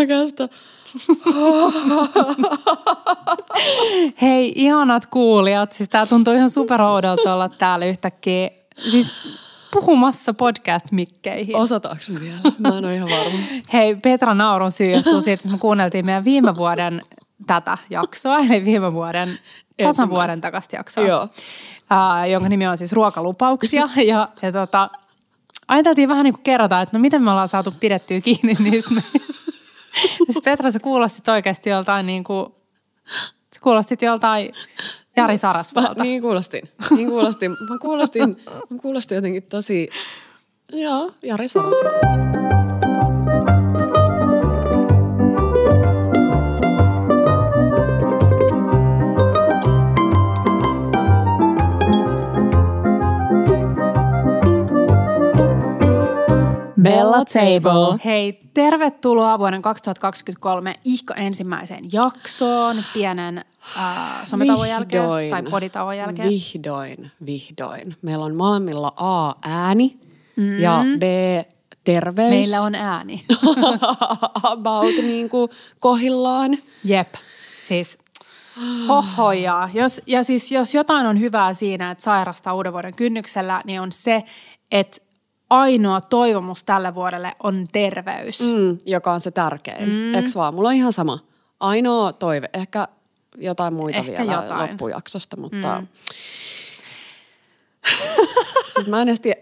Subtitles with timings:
[0.00, 0.48] Oikeasta.
[4.22, 5.72] Hei, ihanat kuulijat.
[5.72, 8.50] Siis tää tuntuu ihan superoudolta olla täällä yhtäkkiä.
[8.78, 9.12] Siis
[9.70, 11.56] puhumassa podcast-mikkeihin.
[11.56, 12.36] Osataanko vielä?
[12.58, 13.38] Mä en ole ihan varma.
[13.72, 17.02] Hei, Petra naurun syy johtuu siitä, että me kuunneltiin meidän viime vuoden
[17.46, 19.38] tätä jaksoa, eli viime vuoden,
[19.82, 21.22] tasan vuoden takasta jaksoa, Joo.
[21.22, 23.88] uh, jonka nimi on siis Ruokalupauksia.
[24.10, 24.90] ja, ja tota,
[25.68, 28.90] ajateltiin vähän niin kuin kerrata, että no miten me ollaan saatu pidettyä kiinni niistä.
[30.26, 32.54] Siis Petra, sä kuulostit oikeasti joltain niin kuin,
[33.54, 34.52] sä kuulostit joltain
[35.16, 36.02] Jari Sarasvalta.
[36.02, 36.68] Niin kuulostin.
[36.90, 37.50] Niin kuulostin.
[37.50, 38.36] Mä kuulostin,
[38.70, 39.88] mä kuulostin jotenkin tosi...
[40.72, 42.75] Joo, Jari Sarasvuo.
[56.86, 57.98] Bella Table.
[58.04, 63.44] Hei, tervetuloa vuoden 2023 ihka ensimmäiseen jaksoon, pienen
[63.78, 66.28] äh, sometauon jälkeen tai poditauon jälkeen.
[66.28, 67.96] Vihdoin, vihdoin.
[68.02, 69.96] Meillä on molemmilla A, ääni
[70.36, 70.58] mm.
[70.58, 71.02] ja B,
[71.84, 72.30] terveys.
[72.30, 73.24] Meillä on ääni.
[74.42, 75.48] about niin kuin
[75.80, 76.58] kohillaan.
[76.84, 77.14] Jep.
[77.64, 77.98] Siis
[78.88, 79.68] hohoja.
[79.74, 83.92] Jos, ja siis jos jotain on hyvää siinä, että sairastaa uuden vuoden kynnyksellä, niin on
[83.92, 84.22] se,
[84.70, 85.05] että
[85.50, 88.40] ainoa toivomus tälle vuodelle on terveys.
[88.40, 88.78] Mm.
[88.86, 89.88] Joka on se tärkein.
[89.88, 90.14] Mm.
[90.14, 90.54] Eikö vaan?
[90.54, 91.18] Mulla on ihan sama.
[91.60, 92.50] Ainoa toive.
[92.54, 92.88] Ehkä
[93.38, 94.70] jotain muita Ehkä vielä jotain.
[94.70, 95.80] loppujaksosta, mutta...
[95.80, 95.86] Mm.
[98.74, 99.40] siis mä en edes tiedä...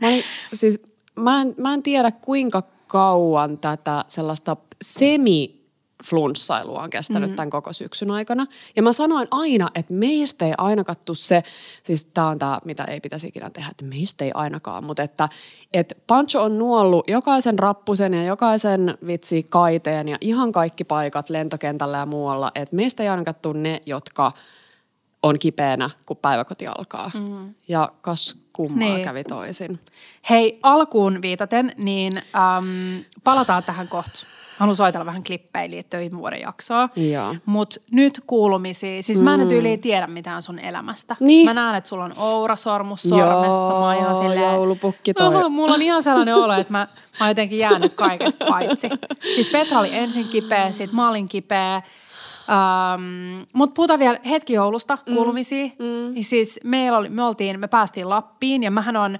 [0.00, 0.80] Mä, olin, siis
[1.16, 5.59] mä, en, mä en tiedä, kuinka kauan tätä sellaista semi
[6.04, 7.36] flunssailua on kestänyt mm.
[7.36, 8.46] tämän koko syksyn aikana.
[8.76, 11.42] Ja mä sanoin aina, että meistä ei aina kattu se,
[11.82, 15.28] siis tää on tää, mitä ei pitäisi ikinä tehdä, että meistä ei ainakaan, mutta että,
[15.72, 21.98] että Pancho on nuollut jokaisen rappusen ja jokaisen vitsi kaiteen ja ihan kaikki paikat lentokentällä
[21.98, 24.32] ja muualla, että meistä ei aina kattu ne, jotka
[25.22, 27.10] on kipeänä, kun päiväkoti alkaa.
[27.14, 27.54] Mm.
[27.68, 28.94] Ja kas kummaa Niin.
[28.94, 29.04] niin.
[29.04, 29.80] kävi toisin.
[30.30, 34.26] Hei, alkuun viitaten, niin äm, palataan tähän kohta.
[34.60, 36.88] Haluan soitella vähän klippejä liittyen viime vuoden jaksoa.
[36.96, 37.36] Joo.
[37.46, 39.02] Mutta nyt kuulumisia.
[39.02, 41.16] Siis mä en nyt yli tiedä mitään sun elämästä.
[41.20, 41.46] Niin.
[41.46, 43.68] Mä näen, että sulla on oura-sormus sormessa.
[43.68, 45.26] Mä oon ihan Joo, silleen, joulupukki toi.
[45.26, 46.86] Aha, mulla on ihan sellainen olo, että mä, mä
[47.20, 48.88] oon jotenkin jäänyt kaikesta paitsi.
[49.34, 51.82] Siis Petra oli ensin kipeä, sit mä olin kipeä.
[52.50, 55.66] Um, Mutta puhutaan vielä hetki joulusta, kuulumisia.
[55.66, 56.14] Mm.
[56.14, 56.22] Mm.
[56.22, 59.18] Siis meillä oli, me, oltiin, me päästiin Lappiin ja mähän on,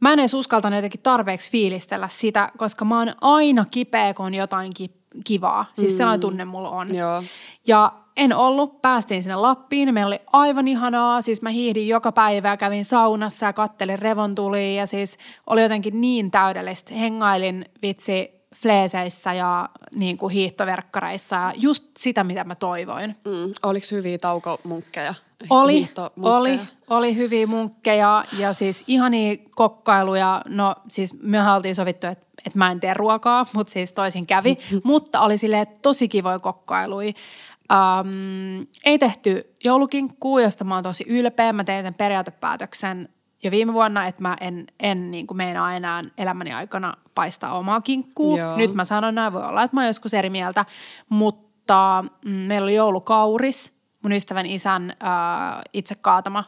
[0.00, 4.34] mä en edes uskaltanut jotenkin tarpeeksi fiilistellä sitä, koska mä oon aina kipeä, kun on
[4.34, 5.66] jotain ki- kivaa.
[5.74, 5.96] Siis mm.
[5.96, 6.94] sellainen tunne mulla on.
[6.94, 7.22] Joo.
[7.66, 12.56] Ja en ollut, päästiin sinne Lappiin, meillä oli aivan ihanaa, siis mä hiihdin joka päivä
[12.56, 16.94] kävin saunassa ja kattelin revontulia ja siis oli jotenkin niin täydellistä.
[16.94, 23.16] Hengailin vitsi fleeseissä ja niin kuin hiihtoverkkareissa ja just sitä, mitä mä toivoin.
[23.24, 23.52] Mm.
[23.62, 25.14] Oliko hyviä taukomunkkeja?
[25.50, 25.88] Oli,
[26.22, 26.60] oli,
[26.90, 30.42] oli hyviä munkkeja ja siis ihania kokkailuja.
[30.48, 34.58] No siis me oltiin sovittu, että, että mä en tee ruokaa, mutta siis toisin kävi.
[34.84, 37.12] mutta oli silleen tosi kivoja kokkailuja.
[37.72, 41.52] Um, ei tehty joulukinkkuu, josta mä oon tosi ylpeä.
[41.52, 43.08] Mä tein sen periaatepäätöksen
[43.42, 47.80] jo viime vuonna, että mä en, en niin kuin meinaa enää elämäni aikana paistaa omaa
[47.80, 48.36] kinkkuu.
[48.36, 48.56] Joo.
[48.56, 50.64] Nyt mä sanon näin, voi olla, että mä oon joskus eri mieltä.
[51.08, 56.44] Mutta mm, meillä oli joulukauris, mun ystävän isän äh, itse kaatama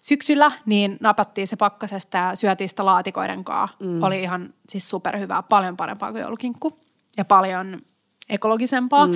[0.00, 3.76] syksyllä, niin napattiin se pakkasesta ja syötiin sitä laatikoiden kanssa.
[3.80, 4.02] Mm.
[4.02, 6.78] Oli ihan siis superhyvää, paljon parempaa kuin joulukinkku
[7.16, 7.82] ja paljon
[8.28, 9.06] ekologisempaa.
[9.06, 9.14] Mm.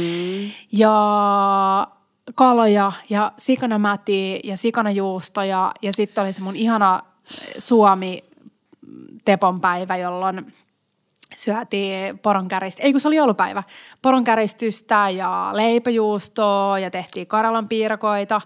[0.73, 0.93] Ja
[2.35, 7.03] kaloja ja sikanamätiä ja sikanajuustoja ja sitten oli se mun ihana
[7.59, 8.25] Suomi
[9.25, 10.53] Tepon päivä, jolloin
[11.39, 13.63] syötiin poronkäristä, ei kun se oli joulupäivä,
[14.03, 18.41] poronkäristystä ja leipäjuustoa ja tehtiin karalan piirakoita.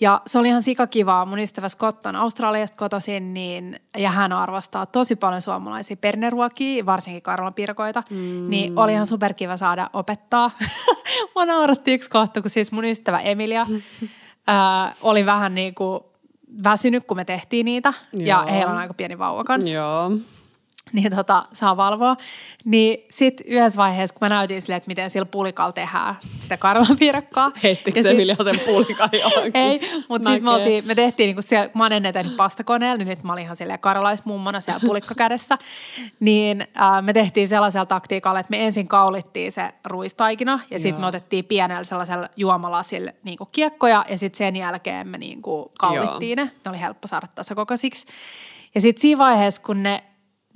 [0.00, 1.24] Ja se oli ihan sikakivaa.
[1.24, 7.22] Mun ystävä Scott on Australiasta kotoisin, niin, ja hän arvostaa tosi paljon suomalaisia perneruokia, varsinkin
[7.22, 8.02] karalan piirakoita.
[8.10, 8.50] Mm.
[8.50, 10.50] Niin oli ihan superkiva saada opettaa.
[11.34, 13.66] Mua nauratti yksi kohta, kun siis mun ystävä Emilia
[14.46, 16.00] ää, oli vähän niin kuin
[16.64, 17.92] väsynyt, kun me tehtiin niitä.
[18.12, 18.52] Ja Joo.
[18.52, 20.10] heillä on aika pieni vauva kanssa Joo.
[20.92, 22.16] Niin tota, saa valvoa.
[22.64, 27.52] Niin sit yhdessä vaiheessa, kun mä näytin sille, että miten sillä pulikalla tehdään sitä karvapiirakkaa.
[27.62, 29.56] Heittikö se sit- Emilia sen puolikan johonkin?
[29.56, 33.08] Ei, mutta sitten me, oltiin, me tehtiin niinku siellä, mä oon ennen tehnyt pastakoneella, niin
[33.08, 35.58] nyt mä olin ihan silleen karalaismummona siellä pulikka kädessä.
[36.20, 41.04] Niin äh, me tehtiin sellaisella taktiikalla, että me ensin kaulittiin se ruistaikina ja sitten me
[41.04, 41.08] Joo.
[41.08, 46.44] otettiin pienellä sellaisella juomalasilla niinku kiekkoja ja sitten sen jälkeen me niinku kaulittiin ne.
[46.44, 48.06] Ne oli helppo saada tasakokoisiksi.
[48.74, 50.02] Ja sitten siinä vaiheessa, kun ne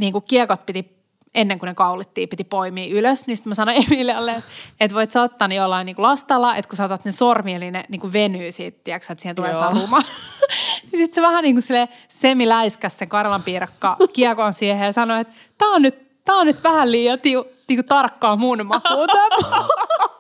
[0.03, 1.03] niinku kiekot piti
[1.35, 3.27] ennen kuin ne kaulittiin, piti poimia ylös.
[3.27, 4.43] Niin sitten mä sanoin Emilialle,
[4.81, 7.55] että, voit sä ottaa ne jollain niin kuin lastalla, että kun sä otat ne sormi,
[7.55, 10.03] eli ne niin kuin venyy siitä, tiiäksä, että siihen tulee saluma.
[10.91, 15.35] sitten se vähän niin kuin sille semiläiskäs sen Karlan piirakka kiekon siihen ja sanoi, että
[15.59, 19.19] tää on nyt, tää on nyt vähän liian tiu, niinku tarkkaa mun makuuta.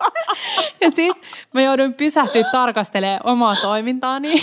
[0.80, 4.40] ja sitten mä jouduin pysähtyä tarkastelemaan omaa toimintaani.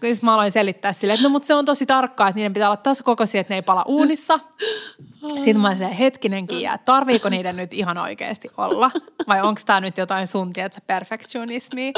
[0.00, 2.68] kun mä aloin selittää silleen, että no mutta se on tosi tarkkaa, että niiden pitää
[2.68, 4.40] olla tasakokoisia, että ne ei pala uunissa.
[5.34, 8.90] Sitten mä olin hetkinenkin, että tarviiko niiden nyt ihan oikeasti olla?
[9.28, 11.92] Vai onko tämä nyt jotain sun, tiedätkö, perfektionismi?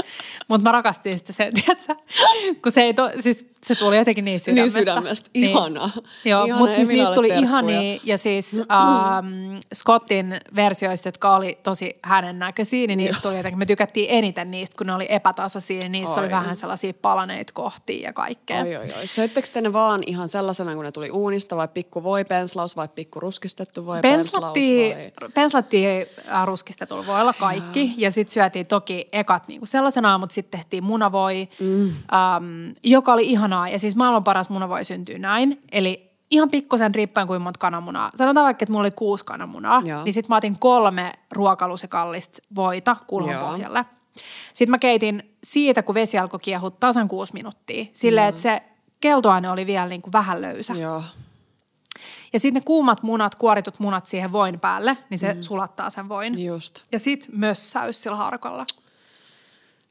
[0.49, 1.94] Mutta mä rakastin sitä sen, tiedätkö,
[2.62, 4.81] kun se ei, to, siis se tuli jotenkin niin sydämestä.
[4.81, 5.50] Niin sydämestä, niin.
[5.50, 5.91] ihanaa.
[6.25, 12.38] Joo, mutta siis niistä tuli ihania ja siis ähm, Scottin versioista, jotka oli tosi hänen
[12.38, 16.20] näköisiä, niin niistä tuli jotenkin, me tykättiin eniten niistä, kun ne oli epätasaisia, niin niissä
[16.20, 16.25] oi.
[16.25, 18.62] oli vähän sellaisia palaneita kohtia ja kaikkea.
[18.62, 19.06] Oi, oi, oi.
[19.06, 22.88] Söittekö te ne vaan ihan sellaisena, kun ne tuli uunista vai pikku voi penslaus vai
[22.88, 24.55] pikku ruskistettu voi penslaus?
[24.55, 25.31] Vai?
[25.35, 30.85] Penslattiin äh, ruskistetulla voilla kaikki ja, sitten syötiin toki ekat niinku sellaisena, mutta sitten tehtiin
[30.85, 31.85] munavoi, mm.
[31.85, 33.69] äm, joka oli ihanaa.
[33.69, 38.11] Ja siis maailman paras munavoi syntyy näin, eli ihan pikkusen riippuen kuin monta kananmunaa.
[38.15, 40.05] Sanotaan vaikka, että mulla oli kuusi kananmunaa, Joo.
[40.05, 43.85] niin sitten mä otin kolme ruokalusikallista voita kulhon pohjalle.
[44.55, 47.85] Sitten mä keitin siitä, kun vesi alkoi kiehua tasan kuusi minuuttia.
[47.93, 48.63] Silleen, että se
[49.01, 50.73] keltoaine oli vielä niin kuin vähän löysä.
[50.73, 51.03] Joo.
[52.33, 55.41] Ja sitten ne kuumat munat, kuoritut munat siihen voin päälle, niin se mm.
[55.41, 56.45] sulattaa sen voin.
[56.45, 56.83] Just.
[56.93, 58.67] Ja sitten mössäys sillä harkalla.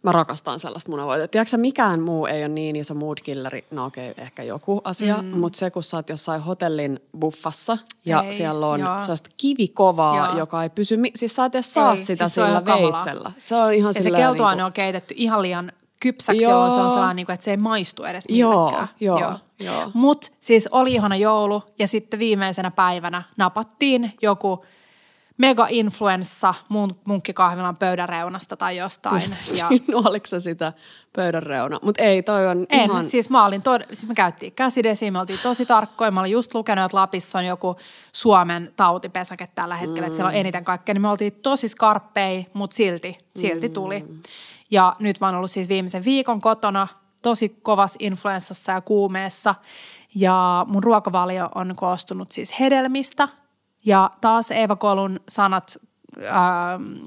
[0.03, 1.27] Mä rakastan sellaista munavoita.
[1.27, 5.18] Tiedätkö mikään muu ei ole niin iso mood killeri, no okei, okay, ehkä joku asia,
[5.21, 5.39] mm.
[5.39, 9.01] mutta se kun sä oot jossain hotellin buffassa ja ei, siellä on joo.
[9.01, 10.38] sellaista kivikovaa, joo.
[10.38, 13.31] joka ei pysy, siis sä et edes saa ei, sitä siis sillä veitsellä.
[13.38, 14.62] Se on ihan Ja se niin kuin...
[14.62, 16.51] on keitetty ihan liian kypsäksi, joo.
[16.51, 18.89] jolloin se on sellainen, niin kuin, että se ei maistu edes millekään.
[19.00, 19.92] Joo, joo, joo.
[19.94, 24.65] Mutta siis oli ihana joulu ja sitten viimeisenä päivänä napattiin joku
[25.41, 29.35] mega-influenssa mun, munkkikahvilan pöydän reunasta tai jostain.
[29.59, 29.69] Ja...
[29.91, 30.73] Nuoliko sitä
[31.15, 31.79] pöydän reuna?
[31.81, 33.05] Mutta ei, toi on en, ihan...
[33.05, 33.81] siis mä olin, tod...
[33.88, 36.11] siis me käyttiin käsidesiä, me oltiin tosi tarkkoja.
[36.11, 37.75] Mä olin just lukenut, että Lapissa on joku
[38.11, 40.05] Suomen tautipesäke tällä hetkellä, mm.
[40.05, 40.39] että siellä on mm.
[40.39, 40.93] eniten kaikkea.
[40.93, 43.73] Niin me oltiin tosi skarppei, mutta silti, silti mm.
[43.73, 44.05] tuli.
[44.71, 46.88] Ja nyt mä oon ollut siis viimeisen viikon kotona
[47.21, 49.55] tosi kovas influenssassa ja kuumeessa.
[50.15, 53.27] Ja mun ruokavalio on koostunut siis hedelmistä.
[53.86, 55.78] Ja taas Eeva Kolun sanat
[56.18, 56.33] äh,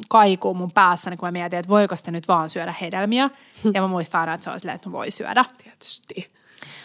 [0.08, 3.30] kaikuu mun päässäni, kun mä mietin, että voiko sitä nyt vaan syödä hedelmiä.
[3.74, 5.44] Ja mä muistan aina, että se on silleen, että voi syödä.
[5.62, 6.34] Tietysti.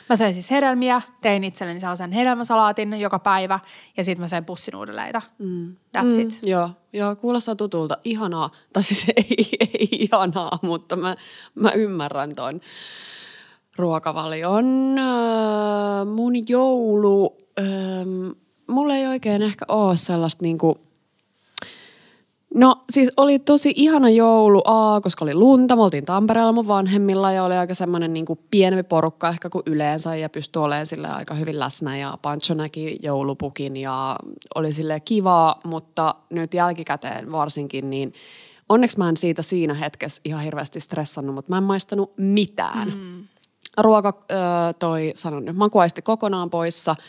[0.10, 3.60] Mä söin siis hedelmiä, tein itselleni sellaisen hedelmäsalaatin joka päivä
[3.98, 5.22] ja sitten mä söin pussinuudeleita.
[5.38, 5.76] Mm.
[5.98, 6.40] That's mm, it.
[6.44, 7.98] Joo, joo, kuulostaa tutulta.
[8.04, 8.50] Ihanaa.
[8.74, 11.16] Tai siis ei, ei ihanaa, mutta mä,
[11.56, 12.62] mä ymmärrän ton
[13.78, 15.00] ruokavalion.
[15.00, 18.32] Äh, mun joulu, ähm,
[18.70, 20.78] mulla ei oikein ehkä ole sellaista niinku–
[22.54, 27.32] No siis oli tosi ihana joulu, A, koska oli lunta, me oltiin Tampereella mun vanhemmilla
[27.32, 31.34] ja oli aika semmoinen niin pienempi porukka ehkä kuin yleensä ja pystyi olemaan sille aika
[31.34, 34.16] hyvin läsnä ja Pancho näki joulupukin ja
[34.56, 38.14] oli sille kivaa, mutta nyt jälkikäteen varsinkin niin
[38.70, 42.88] onneksi mä en siitä siinä hetkessä ihan hirveästi stressannut, mutta mä en maistanut mitään.
[42.88, 43.28] Mm.
[43.78, 46.96] Ruoka äh, toi, sanon nyt, makuaisti kokonaan poissa–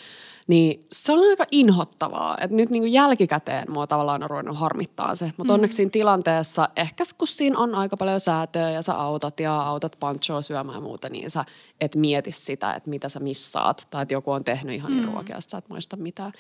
[0.50, 5.14] niin se on aika inhottavaa, että nyt niin kuin jälkikäteen mua tavallaan on ruvennut harmittaa
[5.14, 5.32] se.
[5.37, 5.55] Mutta mm.
[5.55, 9.97] onneksi siinä tilanteessa, ehkä kun siinä on aika paljon säätöä ja sä autat ja autat
[10.00, 11.45] panchoa syömään ja muuta, niin sä
[11.80, 13.87] et mieti sitä, että mitä sä missaat.
[13.90, 15.04] Tai että joku on tehnyt ihan mm.
[15.04, 16.33] ruokia, sä et maista mitään.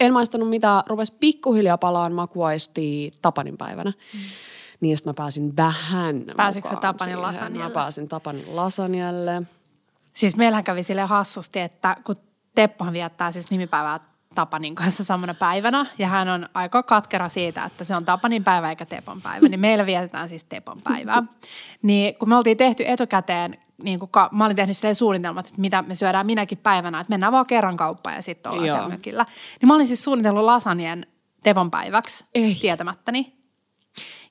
[0.00, 3.90] En maistanut mitään, rupes pikkuhiljaa palaan makuaisti Tapanin päivänä.
[3.90, 4.20] Mm.
[4.80, 7.64] Niin sitten mä pääsin vähän Pääsitkö sä Tapanin lasanjalle?
[7.64, 9.42] Mä pääsin Tapanin lasanjalle.
[10.14, 12.16] Siis meillähän kävi sille hassusti, että kun
[12.56, 14.00] Teppohan viettää siis nimipäivää
[14.34, 18.70] Tapanin kanssa samana päivänä ja hän on aika katkera siitä, että se on Tapanin päivä
[18.70, 21.22] eikä Tepon päivä, niin meillä vietetään siis Tepon päivää.
[21.82, 25.60] Niin kun me oltiin tehty etukäteen, niin kun ka- mä olin tehnyt silleen suunnitelmat, että
[25.60, 29.26] mitä me syödään minäkin päivänä, että mennään vaan kerran kauppaan ja sitten ollaan siellä mökillä.
[29.60, 31.06] Niin mä olin siis suunnitellut lasanien
[31.42, 32.54] Tepon päiväksi Ei.
[32.54, 33.36] tietämättäni.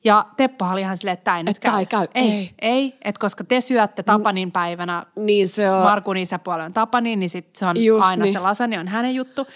[0.05, 1.79] Ja Teppo oli ihan silleen, että tämä ei nyt käy.
[1.79, 2.07] Ei, käy.
[2.13, 2.53] Ei, ei.
[2.61, 5.83] ei että koska te syötte Tapanin päivänä, niin se on.
[5.83, 8.33] Markun isäpuoli on Tapanin, niin sit se on Just aina niin.
[8.33, 9.47] se lasani on hänen juttu.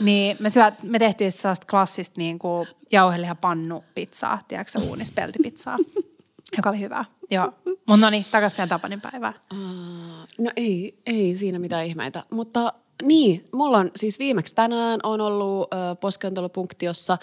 [0.00, 5.76] Niin me, syöt, me tehtiin sellaista klassista niin kuin jauhelihapannu pizzaa, tiedätkö uunispeltipizzaa,
[6.56, 7.04] joka oli hyvä.
[7.30, 9.32] Joo, mutta no niin, takaisin Tapanin päivää.
[10.38, 12.72] No ei, ei siinä mitään ihmeitä, mutta
[13.02, 17.18] niin, mulla on siis viimeksi tänään on ollut äh, poskentelupunktiossa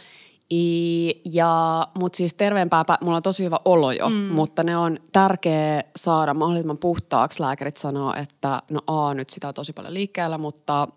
[1.25, 4.15] ja, mutta siis terveempää, mulla on tosi hyvä olo jo, mm.
[4.15, 7.41] mutta ne on tärkeä saada mahdollisimman puhtaaksi.
[7.41, 10.87] Lääkärit sanoo, että no A, nyt sitä on tosi paljon liikkeellä, mutta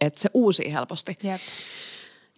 [0.00, 1.18] että se uusi helposti.
[1.24, 1.40] Yep.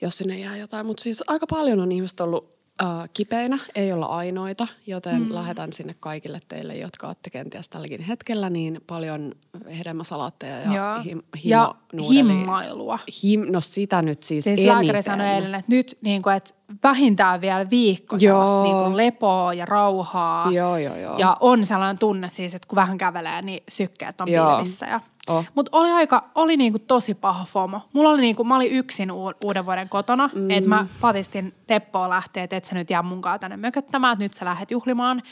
[0.00, 0.86] jos sinne jää jotain.
[0.86, 5.34] Mutta siis aika paljon on ihmiset ollut äh, kipeinä, ei olla ainoita, joten mm.
[5.34, 9.32] lähetän sinne kaikille teille, jotka olette kenties tälläkin hetkellä, niin paljon
[9.78, 11.02] hedelmäsalaatteja ja, Joo.
[11.02, 12.98] him, ja himo- himmailua.
[13.22, 14.76] Him, no sitä nyt siis, Siis eniten.
[14.76, 18.62] lääkäri sanoi eilen, että nyt niin kuin, että vähintään vielä viikko Joo.
[18.62, 20.52] niin kuin lepoa ja rauhaa.
[20.52, 21.18] Joo, joo, joo.
[21.18, 24.50] Ja on sellainen tunne siis, että kun vähän kävelee, niin sykkeet on Joo.
[24.50, 24.86] pilvissä.
[24.86, 25.00] Ja...
[25.28, 25.44] Oh.
[25.54, 27.80] Mutta oli aika, oli niinku tosi paha FOMO.
[27.92, 29.12] Mulla oli niinku, mä olin yksin
[29.44, 30.50] uuden vuoden kotona, mm.
[30.50, 34.34] että mä patistin Teppoa lähteä, että et sä nyt jää munkaan tänne mököttämään, että nyt
[34.34, 35.22] sä lähdet juhlimaan.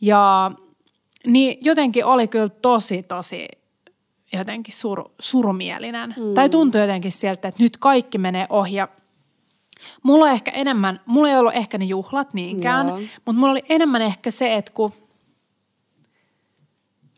[0.00, 0.50] Ja
[1.26, 3.48] niin jotenkin oli kyllä tosi, tosi
[4.32, 6.14] jotenkin sur, surumielinen.
[6.18, 6.34] Mm.
[6.34, 8.88] Tai tuntui jotenkin sieltä, että nyt kaikki menee ohi ja
[10.02, 12.98] Mulla ehkä enemmän, mulla ei ollut ehkä ne juhlat niinkään, Joo.
[12.98, 14.92] mutta mulla oli enemmän ehkä se, että kun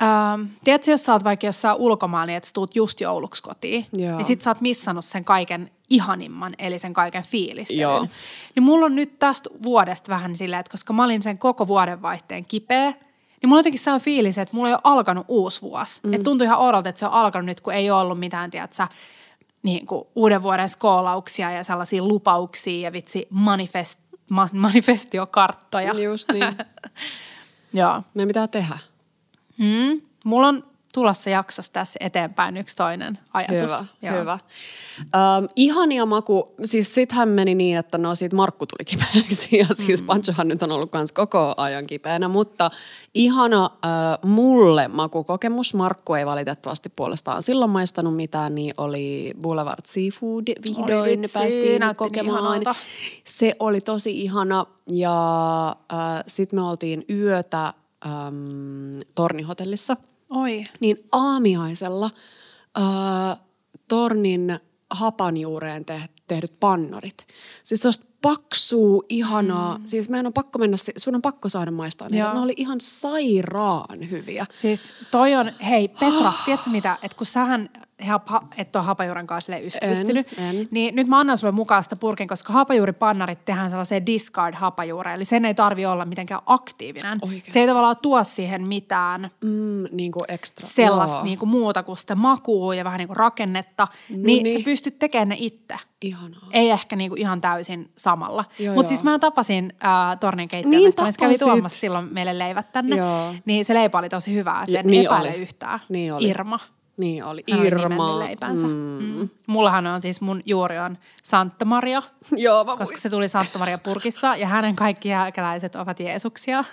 [0.04, 3.86] Ähm, tiedätkö, jos sä oot vaikka jossain ulkomailla, niin että sä tuut just jouluksi kotiin,
[3.92, 4.16] Joo.
[4.16, 7.80] niin sit sä oot missannut sen kaiken ihanimman, eli sen kaiken fiilistelyn.
[7.80, 8.06] Joo.
[8.54, 12.44] Niin mulla on nyt tästä vuodesta vähän silleen, että koska mä olin sen koko vuodenvaihteen
[12.48, 16.00] kipeä, niin mulla on jotenkin sellainen fiilis, että mulla ei ole alkanut uusi vuosi.
[16.04, 16.12] Mm.
[16.12, 18.86] Että tuntuu ihan oudolta, että se on alkanut nyt, kun ei ole ollut mitään, tiedätkö,
[19.62, 23.98] niin kuin uuden vuoden skoolauksia ja sellaisia lupauksia ja vitsi manifest,
[24.30, 25.94] ma, manifestiokarttoja.
[26.00, 26.44] Just niin.
[27.72, 28.02] Joo.
[28.14, 28.78] Meidän pitää tehdä.
[29.58, 30.00] Mm.
[30.24, 33.62] Mulla on tulossa jaksossa tässä eteenpäin yksi toinen ajatus.
[33.62, 34.20] Hyvä, Joo.
[34.20, 34.38] hyvä.
[35.14, 40.00] Ähm, ihania maku, siis sittenhän meni niin, että no siitä Markku tuli kipeäksi ja siis
[40.00, 40.06] mm.
[40.06, 42.70] Panchohan nyt on ollut kans koko ajan kipeänä, mutta
[43.14, 50.48] ihana äh, mulle makukokemus, Markku ei valitettavasti puolestaan silloin maistanut mitään, niin oli Boulevard Seafood
[50.68, 52.62] vihdoin vitsi, päästiin niin kokemaan.
[53.24, 57.72] Se oli tosi ihana ja äh, sitten me oltiin yötä
[58.06, 59.96] ähm, Tornihotellissa–
[60.30, 60.64] Oi.
[60.80, 62.10] niin aamiaisella
[62.74, 63.36] ää,
[63.88, 64.58] tornin
[64.90, 67.26] hapanjuureen te- tehdyt pannarit.
[67.64, 67.90] Siis se
[68.22, 69.78] paksuu, ihanaa.
[69.78, 69.86] Mm.
[69.86, 72.24] Siis meidän on pakko mennä, sun on pakko saada maistaa niitä.
[72.24, 72.34] Joo.
[72.34, 74.46] Ne oli ihan sairaan hyviä.
[74.54, 77.70] Siis toi on, hei Petra, tiedätkö mitä, että kun sähän
[78.02, 80.68] hap- et ole hapajuuren kanssa ystävystynyt, En, en.
[80.70, 85.24] niin nyt mä annan sulle mukaan sitä purkin, koska hapajuuripannarit tehdään sellaiseen discard hapajuureen, eli
[85.24, 87.18] sen ei tarvi olla mitenkään aktiivinen.
[87.22, 87.52] Oikeesti?
[87.52, 90.66] Se ei tavallaan tuo siihen mitään Mm, niin kuin ekstra.
[90.66, 91.24] sellaista Joo.
[91.24, 94.58] niin kuin muuta kuin sitä makua ja vähän niin kuin rakennetta, No niin, niin.
[94.58, 95.74] sä pystyt tekemään ne itse.
[96.02, 96.48] Ihanaa.
[96.52, 98.44] Ei ehkä niinku ihan täysin samalla.
[98.74, 102.72] Mutta siis mä tapasin äh, tornin keittiön Niin niin se kävi tuomassa silloin meille leivät
[102.72, 102.96] tänne.
[102.96, 103.34] Joo.
[103.44, 105.36] Niin se leipä oli tosi hyvä, että en niin epäile oli.
[105.36, 105.80] yhtään.
[105.88, 106.28] Niin oli.
[106.28, 106.58] Irma.
[106.96, 107.44] Niin oli.
[107.50, 107.82] Hän oli Irma.
[107.88, 108.66] nimennyt leipänsä.
[108.66, 108.72] Mm.
[109.02, 109.28] Mm.
[109.46, 112.02] Mullahan on siis mun juuri on Santa Maria,
[112.36, 116.64] Joo, mä koska se tuli Santa Maria purkissa ja hänen kaikki jälkeläiset ovat Jeesuksia.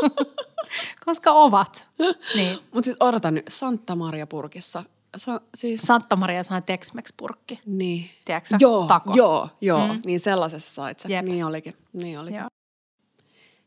[1.04, 1.88] koska ovat.
[2.34, 2.58] Niin.
[2.74, 4.84] Mutta siis odota nyt, Santa Maria purkissa.
[5.16, 7.58] Sa- siis, Santa Maria sanoi Tex-Mex-purkki.
[7.66, 8.10] niin.
[8.24, 9.12] Tiedätkö Joo, Tako.
[9.16, 9.86] joo, joo.
[9.86, 9.92] Mm.
[9.94, 10.00] Mm.
[10.06, 11.08] Niin sellaisessa sait se.
[11.08, 11.24] Jep.
[11.24, 11.76] Niin olikin.
[11.92, 12.38] Niin olikin.
[12.38, 12.48] Joo.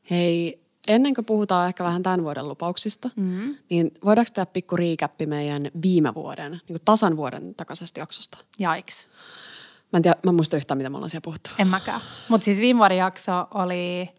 [0.10, 3.58] Hei, ennen kuin puhutaan ehkä vähän tämän vuoden lupauksista, mm.
[3.70, 8.38] niin voidaanko tehdä pikku riikäppi meidän viime vuoden, niin kuin tasan vuoden takaisesta jaksosta?
[8.60, 9.08] Jaiks.
[9.94, 11.50] Mä en, tiedä, mä en muista yhtään, mitä me ollaan siellä puhuttu.
[11.58, 12.02] En mäkään.
[12.30, 14.10] Mutta siis viime vuoden jakso oli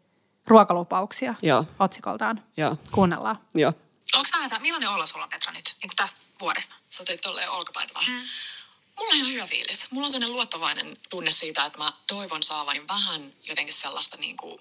[0.46, 2.42] ruokalupauksia Joo, otsikoltaan.
[2.56, 3.38] joo, Kuunnellaan.
[3.54, 3.72] joo.
[4.14, 6.74] Onko vähän sä, millainen olla sulla Petra nyt, niin kuin tästä vuodesta?
[6.90, 8.12] Sä teit tolleen olkapäitä vähän.
[8.12, 8.26] Mm.
[8.98, 9.92] Mulla on ihan hyvä fiilis.
[9.92, 14.60] Mulla on sellainen luottavainen tunne siitä, että mä toivon saavani vähän jotenkin sellaista niin kuin,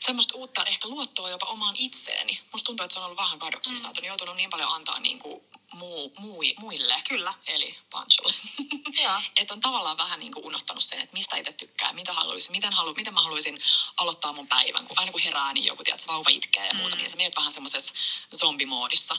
[0.00, 2.40] semmoista uutta ehkä luottoa jopa omaan itseeni.
[2.52, 3.90] Musta tuntuu, että se on ollut vähän kadoksissa, mm.
[3.90, 5.42] että on joutunut niin paljon antaa niin kuin
[5.72, 7.02] muu, mui, muille.
[7.08, 7.34] Kyllä.
[7.46, 8.34] Eli Pancholle.
[9.02, 9.20] Joo.
[9.36, 12.72] että on tavallaan vähän niin kuin unohtanut sen, että mistä itse tykkää, mitä haluaisin, miten,
[12.72, 13.60] halu, miten mä haluaisin
[13.96, 14.86] aloittaa mun päivän.
[14.86, 17.00] Kun aina kun herää, niin joku tiedät, vauva itkee ja muuta, mm.
[17.00, 17.94] niin sä meet vähän semmoisessa
[18.36, 19.16] zombimoodissa.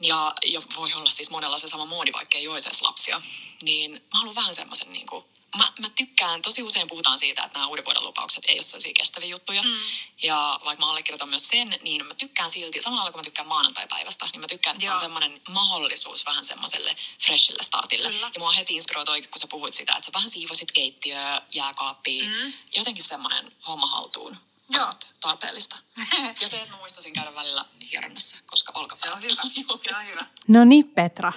[0.00, 3.22] Ja, ja voi olla siis monella se sama moodi, vaikka ei edes lapsia.
[3.62, 5.24] Niin mä haluan vähän semmoisen niin kuin,
[5.56, 8.92] mä, mä tykkään, tosi usein puhutaan siitä, että nämä uuden vuoden lupaukset ei ole sellaisia
[8.96, 9.62] kestäviä juttuja.
[9.62, 9.78] Mm.
[10.22, 13.48] Ja vaikka mä allekirjoitan myös sen, niin mä tykkään silti, samalla lailla kun mä tykkään
[13.48, 14.94] maanantai-päivästä, niin mä tykkään, että Joo.
[14.94, 18.10] on semmoinen mahdollisuus vähän semmoiselle freshille startille.
[18.10, 18.30] Kyllä.
[18.34, 22.24] Ja mua heti inspiroi toi, kun sä puhuit sitä, että sä vähän siivosit keittiöä, jääkaappia,
[22.24, 22.52] mm.
[22.76, 24.36] jotenkin semmoinen homma haltuun.
[24.70, 24.92] Joo.
[25.20, 25.76] Tarpeellista.
[26.40, 29.42] ja se, että mä muistasin käydä välillä hieronnassa, koska olkapäät Se on hyvä.
[29.82, 30.26] Se on hyvä.
[30.48, 31.32] No niin, Petra.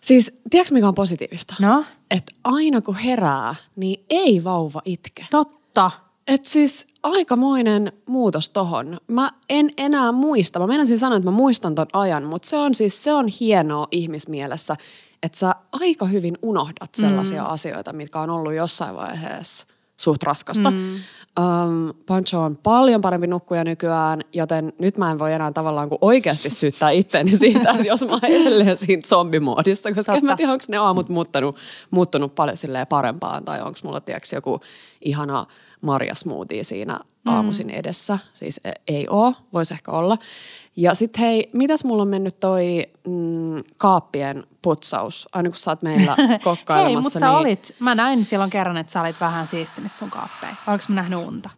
[0.00, 1.54] Siis, tiedätkö mikä on positiivista?
[1.60, 5.26] No, Että aina kun herää, niin ei vauva itke.
[5.30, 5.90] totta.
[6.28, 8.98] Et siis aikamoinen muutos tohon.
[9.06, 10.58] Mä en enää muista.
[10.58, 13.88] Mä meinasin sanoa, että mä muistan ton ajan, mutta se on siis se on hienoa
[13.90, 14.76] ihmismielessä,
[15.22, 17.50] että sä aika hyvin unohdat sellaisia mm.
[17.50, 19.66] asioita, mitkä on ollut jossain vaiheessa
[20.00, 20.70] suht raskasta.
[20.70, 20.94] Mm.
[21.38, 25.98] Um, Pancho on paljon parempi nukkuja nykyään, joten nyt mä en voi enää tavallaan kuin
[26.00, 30.18] oikeasti syyttää itteeni siitä, että jos mä oon edelleen siinä zombimoodissa, koska Totta.
[30.18, 31.56] en mä tiedä, onko ne aamut muuttanut,
[31.90, 32.56] muuttunut paljon
[32.88, 34.60] parempaan tai onko mulla tiedätkö, joku
[35.00, 35.46] ihana
[35.80, 38.18] marjasmoothie siinä aamuisin edessä.
[38.34, 40.18] Siis e- ei oo, voisi ehkä olla.
[40.78, 45.82] Ja sitten hei, mitäs mulla on mennyt toi mm, kaappien putsaus, aina kun sä oot
[45.82, 46.84] meillä kokkailemassa.
[46.84, 47.20] hei, mutta niin...
[47.20, 50.54] sä olit, mä näin silloin kerran, että sä olit vähän siistinyt sun kaappeja.
[50.66, 51.50] Oliko mä nähnyt unta?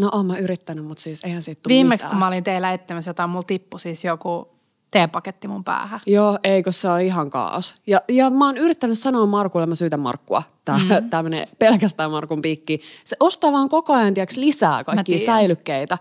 [0.00, 2.10] No oon mä yrittänyt, mutta siis eihän siitä Viimeksi mitään.
[2.10, 4.48] kun mä olin teillä etsimässä jotain, mulla tippui siis joku
[4.90, 6.00] teepaketti mun päähän.
[6.06, 7.76] Joo, ei kun se on ihan kaos.
[7.86, 10.42] Ja, ja mä oon yrittänyt sanoa Markulle, mä syytän Markkua.
[10.64, 11.08] Tää, mm.
[11.10, 12.80] tää menee pelkästään Markun piikki.
[13.04, 15.98] Se ostaa vaan koko ajan tiiäks, lisää kaikkia säilykkeitä.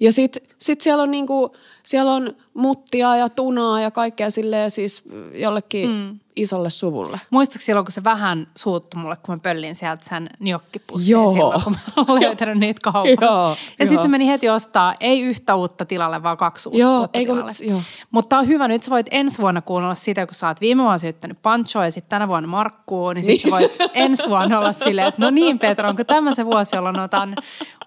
[0.00, 1.52] Ja sit, sit siellä on niinku,
[1.86, 6.20] siellä on muttia ja tunaa ja kaikkea silleen siis jollekin mm.
[6.36, 7.20] isolle suvulle.
[7.30, 11.32] Muistatko silloin, kun se vähän suuttui mulle, kun mä pöllin sieltä sen njokkipussin Joo.
[11.32, 13.24] silloin, kun mä olen löytänyt niitä kaupasta.
[13.24, 17.00] Joo, ja sitten se meni heti ostaa, ei yhtä uutta tilalle, vaan kaksi uutta, joo,
[17.00, 17.50] uutta tilalle.
[17.60, 17.82] Joo.
[18.10, 20.98] Mutta on hyvä, nyt sä voit ensi vuonna kuunnella sitä, kun sä oot viime vuonna
[20.98, 23.70] syyttänyt Panchoa ja sitten tänä vuonna Markkuun, niin sitten niin.
[23.70, 27.00] sä voit ensi vuonna olla silleen, että no niin Petra, onko tämä se vuosi, jolloin
[27.00, 27.36] otan,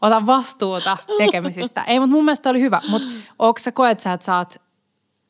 [0.02, 1.84] otan vastuuta tekemisistä.
[1.84, 2.82] Ei, mutta mun mielestä oli hyvä.
[2.90, 3.08] Mutta
[3.40, 4.56] onko sä koet sä, että sä oot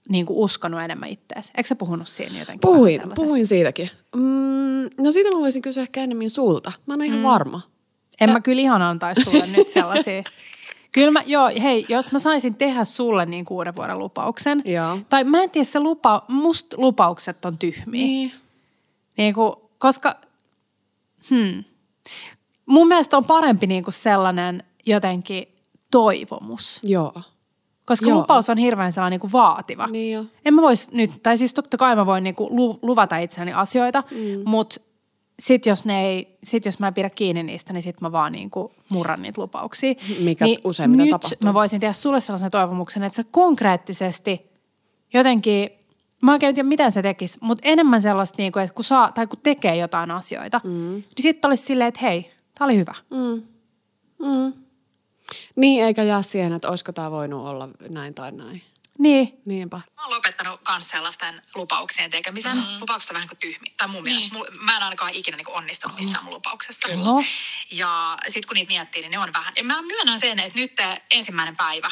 [0.09, 1.51] niin kuin uskonut enemmän ittees?
[1.57, 3.89] Eikö sä puhunut siinä jotenkin Puhuin, puhuin siitäkin.
[4.15, 6.71] Mm, no siitä mä voisin kysyä ehkä enemmän sulta.
[6.85, 7.23] Mä en ole ihan mm.
[7.23, 7.61] varma.
[8.21, 8.33] En ja...
[8.33, 10.23] mä kyllä ihan antaisi sulle nyt sellaisia.
[10.91, 14.61] Kyllä mä, joo, hei, jos mä saisin tehdä sulle niin kuuden vuoden lupauksen.
[14.65, 14.99] Joo.
[15.09, 18.01] Tai mä en tiedä, se lupa, musta lupaukset on tyhmiä.
[18.01, 18.31] Niin.
[19.17, 20.15] niin kuin, koska,
[21.29, 21.63] hmm.
[22.65, 25.47] Mun mielestä on parempi niin kuin sellainen jotenkin
[25.91, 26.79] toivomus.
[26.83, 27.13] Joo.
[27.89, 28.19] Koska Joo.
[28.19, 29.87] lupaus on hirveän sellainen niin kuin vaativa.
[29.87, 30.25] Niin jo.
[30.45, 32.49] En mä vois nyt, tai siis totta kai mä voin niin kuin
[32.81, 34.41] luvata itselleni asioita, mm.
[34.45, 34.81] mutta
[35.39, 38.31] sit jos, ne ei, sit jos mä en pidä kiinni niistä, niin sit mä vaan
[38.31, 39.93] niin kuin murran niitä lupauksia.
[40.19, 41.37] Mikä niin useimmiten nyt tapahtuu.
[41.43, 44.51] mä voisin tehdä sulle sellaisen toivomuksen, että sä konkreettisesti
[45.13, 45.69] jotenkin,
[46.21, 49.27] mä oikein tiedä miten se tekisi, mutta enemmän sellaista, niin kuin, että kun saa, tai
[49.27, 50.69] kun tekee jotain asioita, mm.
[50.93, 52.93] niin sitten olisi silleen, että hei, tää oli hyvä.
[53.09, 53.43] Mm.
[54.27, 54.53] Mm.
[55.55, 58.63] Niin, eikä jää siihen, että olisiko tämä voinut olla näin tai näin.
[58.99, 59.41] Niin.
[59.45, 59.77] Niinpä.
[59.95, 62.57] Mä oon lopettanut myös sellaisten lupauksien tekemisen.
[62.57, 62.79] Mm.
[62.79, 63.73] Lupaukset on vähän kuin tyhmiä.
[63.77, 64.33] Tai mun niin.
[64.33, 64.57] mielestä.
[64.59, 66.87] Mä en ainakaan ikinä niin onnistunut missään mun lupauksessa.
[66.87, 67.23] Kyllä.
[67.71, 69.53] Ja sit kun niitä miettii, niin ne on vähän.
[69.57, 70.73] Ja mä myönnän sen, että nyt
[71.11, 71.91] ensimmäinen päivä,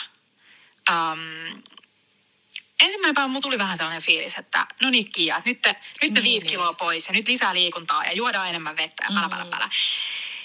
[0.90, 1.60] ähm,
[2.82, 5.60] ensimmäinen päivä mulla tuli vähän sellainen fiilis, että no niin Kiia, nyt,
[6.02, 6.52] nyt niin, viisi niin.
[6.52, 9.66] kiloa pois ja nyt lisää liikuntaa ja juodaan enemmän vettä ja pälä, pälä, pälä.
[9.66, 9.72] Mm.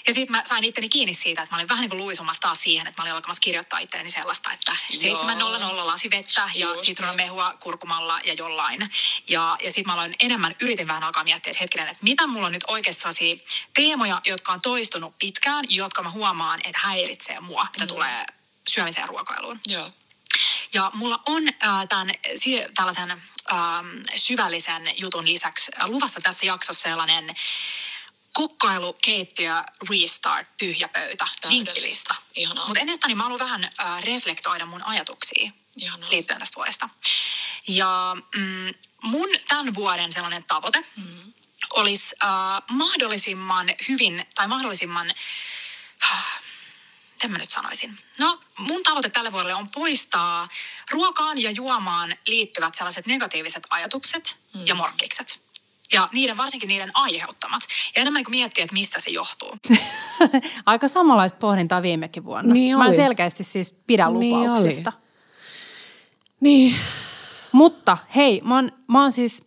[0.07, 2.61] Ja sitten mä sain itteni kiinni siitä, että mä olin vähän niin kuin luisumassa taas
[2.61, 6.67] siihen, että mä olin alkamassa kirjoittaa itselleni sellaista, että 700 lasi vettä ja
[7.15, 8.89] mehua kurkumalla ja jollain.
[9.27, 12.45] Ja, ja sitten mä aloin enemmän, yritin vähän alkaa miettiä, että hetkinen, että mitä mulla
[12.45, 13.35] on nyt oikeasti sellaisia
[13.73, 17.87] teemoja, jotka on toistunut pitkään, jotka mä huomaan, että häiritsee mua, mitä mm.
[17.87, 18.25] tulee
[18.67, 19.59] syömiseen ja ruokailuun.
[19.67, 19.91] Joo.
[20.73, 22.09] Ja mulla on äh, tämän,
[22.75, 23.57] tällaisen äh,
[24.15, 27.35] syvällisen jutun lisäksi luvassa tässä jaksossa sellainen
[28.33, 32.15] kokkailu, keittiö, restart, tyhjä pöytä, vinkkilista.
[32.67, 36.09] Mutta ennen sitä niin mä haluan vähän äh, reflektoida mun ajatuksia Ihanaa.
[36.09, 36.89] liittyen tästä vuodesta.
[37.67, 41.33] Ja mm, mun tämän vuoden sellainen tavoite mm.
[41.69, 42.29] olisi äh,
[42.69, 45.13] mahdollisimman hyvin tai mahdollisimman...
[46.03, 46.39] Äh,
[47.13, 47.97] miten mä nyt sanoisin?
[48.19, 50.49] No, mun tavoite tälle vuodelle on poistaa
[50.91, 54.67] ruokaan ja juomaan liittyvät sellaiset negatiiviset ajatukset mm.
[54.67, 55.42] ja morkkikset
[55.93, 57.61] ja niiden, varsinkin niiden aiheuttamat.
[57.95, 59.57] Ja enemmän niin miettiä, että mistä se johtuu.
[60.65, 62.53] Aika samanlaista pohdintaa viimekin vuonna.
[62.53, 64.93] Niin Mä en selkeästi siis pidä niin lupauksista.
[66.39, 66.81] Niin, niin.
[67.51, 69.43] Mutta hei, mä oon, mä oon siis,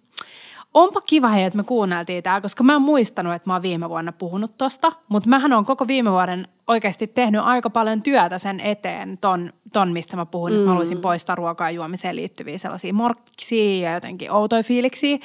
[0.77, 3.89] onpa kiva hei, että me kuunneltiin tää, koska mä oon muistanut, että mä oon viime
[3.89, 8.61] vuonna puhunut tosta, mutta mähän on koko viime vuoden oikeasti tehnyt aika paljon työtä sen
[8.61, 10.55] eteen, ton, ton mistä mä puhun, mm.
[10.55, 15.19] että mä haluaisin poistaa ruokaa ja juomiseen liittyviä sellaisia morkkisia ja jotenkin outoja fiiliksiä,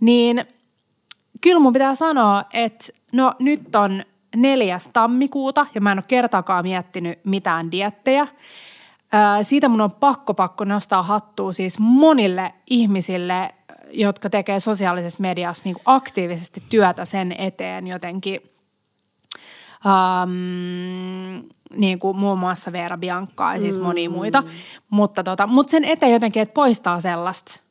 [0.00, 0.44] niin
[1.40, 4.02] kyllä mun pitää sanoa, että no nyt on
[4.36, 8.28] neljäs tammikuuta ja mä en ole kertaakaan miettinyt mitään diettejä.
[9.42, 13.54] Siitä mun on pakko pakko nostaa hattua siis monille ihmisille,
[13.94, 18.40] jotka tekee sosiaalisessa mediassa niin kuin aktiivisesti työtä sen eteen jotenkin.
[20.22, 24.14] Um, niin kuin muun muassa Veera Biancaa ja siis monia mm.
[24.14, 24.42] muita.
[24.90, 27.64] Mutta, tota, mutta sen eteen jotenkin, että poistaa sellaista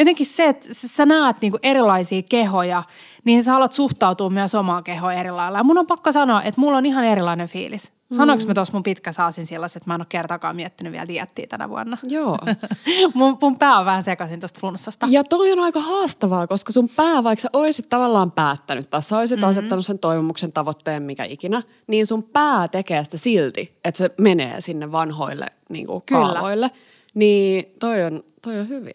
[0.00, 2.82] jotenkin se, että sä näet niinku erilaisia kehoja,
[3.24, 5.58] niin sä haluat suhtautua myös omaan kehoon eri lailla.
[5.58, 7.92] Ja mun on pakko sanoa, että mulla on ihan erilainen fiilis.
[8.16, 11.46] Sanoinko mä tuossa mun pitkä saasin sellaiset, että mä en ole kertaakaan miettinyt vielä diettiä
[11.46, 11.98] tänä vuonna.
[12.02, 12.38] Joo.
[13.14, 15.06] mun, mun pää on vähän sekaisin tuosta flunssasta.
[15.10, 19.18] Ja toi on aika haastavaa, koska sun pää, vaikka sä oisit tavallaan päättänyt tai sä
[19.18, 19.50] oisit mm-hmm.
[19.50, 24.60] asettanut sen toivomuksen tavoitteen mikä ikinä, niin sun pää tekee sitä silti, että se menee
[24.60, 26.70] sinne vanhoille niin kuin kaavoille.
[27.14, 28.92] Niin toi on, toi on hyvin.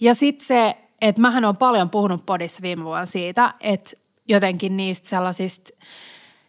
[0.00, 3.90] Ja sitten se, että mähän on paljon puhunut podissa viime vuonna siitä, että
[4.28, 5.70] jotenkin niistä sellaisista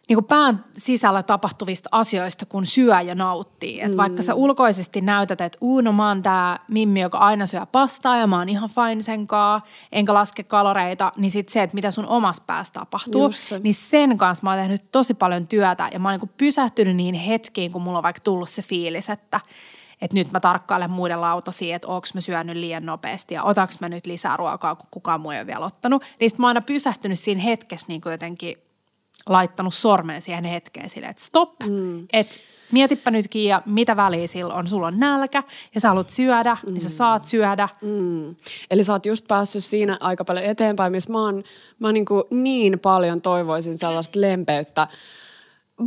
[0.08, 3.80] niin kuin pään sisällä tapahtuvista asioista, kun syö ja nauttii.
[3.80, 3.96] Et mm.
[3.96, 8.16] Vaikka sä ulkoisesti näytät, että uu, no mä oon tää mimmi, joka aina syö pastaa
[8.16, 12.06] ja mä oon ihan fine senkaan, enkä laske kaloreita, niin sit se, että mitä sun
[12.06, 13.30] omassa päässä tapahtuu,
[13.62, 17.14] niin sen kanssa mä oon tehnyt tosi paljon työtä ja mä oon niin pysähtynyt niihin
[17.14, 19.40] hetkiin, kun mulla on vaikka tullut se fiilis, että–
[20.00, 23.88] että nyt mä tarkkailen muiden lautasia, että onko mä syönyt liian nopeasti ja otaks mä
[23.88, 26.02] nyt lisää ruokaa, kun kukaan muu ei ole vielä ottanut.
[26.20, 28.56] Niin mä oon aina pysähtynyt siinä hetkessä niin kuin jotenkin
[29.26, 32.06] laittanut sormen siihen hetkeen silleen, että stop, mm.
[32.12, 32.36] että
[32.72, 34.66] mietipä nytkin ja mitä väliä sillä on.
[34.66, 35.42] Sulla on nälkä
[35.74, 36.72] ja sä haluat syödä, mm.
[36.72, 37.68] niin sä saat syödä.
[37.82, 38.34] Mm.
[38.70, 41.44] Eli sä oot just päässyt siinä aika paljon eteenpäin, missä mä, oon,
[41.78, 44.88] mä niin, kuin niin paljon toivoisin sellaista lempeyttä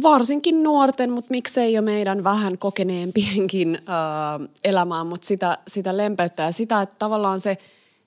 [0.03, 6.51] varsinkin nuorten, mutta miksei jo meidän vähän kokeneempienkin äh, elämään, mutta sitä, sitä lempeyttä ja
[6.51, 7.57] sitä, että tavallaan se,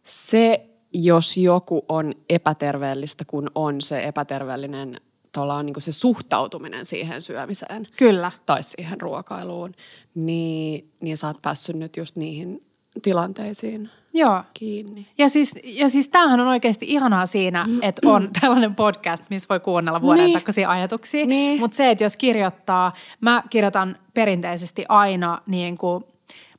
[0.02, 5.00] se, jos joku on epäterveellistä, kun on se epäterveellinen
[5.32, 7.86] tavallaan niin se suhtautuminen siihen syömiseen.
[7.96, 8.32] Kyllä.
[8.46, 9.74] Tai siihen ruokailuun,
[10.14, 12.66] niin, niin sä oot päässyt nyt just niihin
[13.02, 14.42] tilanteisiin Joo.
[14.54, 15.06] kiinni.
[15.18, 19.60] Ja siis, ja siis tämähän on oikeasti ihanaa siinä, että on tällainen podcast, missä voi
[19.60, 20.38] kuunnella vuoden niin.
[20.38, 21.26] takaisin ajatuksia.
[21.26, 21.60] Niin.
[21.60, 26.04] Mutta se, että jos kirjoittaa, mä kirjoitan perinteisesti aina niin kuin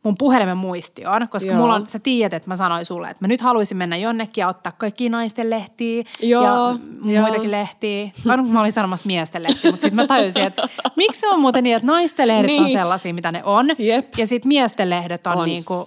[0.06, 1.62] mun puhelimen muistioon, koska Joo.
[1.62, 4.48] mulla on, sä tiedät, että mä sanoin sulle, että mä nyt haluaisin mennä jonnekin ja
[4.48, 6.44] ottaa kaikki naisten lehtiä Joo.
[6.44, 6.78] ja
[7.14, 7.22] Joo.
[7.22, 8.10] muitakin lehtiä.
[8.26, 11.64] Mä, mä olin sanomassa miesten lehtiä, mutta sitten mä tajusin, että miksi se on muuten
[11.64, 12.64] niin, että naisten lehdet niin.
[12.64, 13.68] on sellaisia, mitä ne on.
[13.78, 14.08] Jep.
[14.18, 15.86] Ja sitten miesten lehdet on, on niin kuin,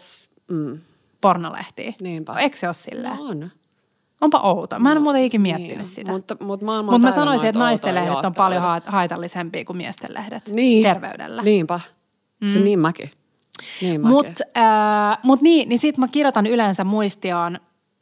[0.48, 0.78] mm
[1.20, 1.92] pornolehtiä.
[2.00, 2.34] Niinpä.
[2.38, 3.16] Eikö se ole silleen?
[3.16, 3.50] No on.
[4.20, 4.78] Onpa outo.
[4.78, 6.12] Mä en no, muuten ikinä miettinyt niin, sitä.
[6.12, 10.82] Mutta, mutta, mutta mä sanoisin, että naisten lehdet on paljon haitallisempia kuin miesten lehdet niin.
[10.82, 11.42] terveydellä.
[11.42, 11.80] Niinpä.
[12.44, 12.64] Se mm.
[12.64, 13.11] niin mäkin.
[13.82, 17.61] Niin Mutta äh, mut niin, niin sit mä kirjoitan yleensä muistioon,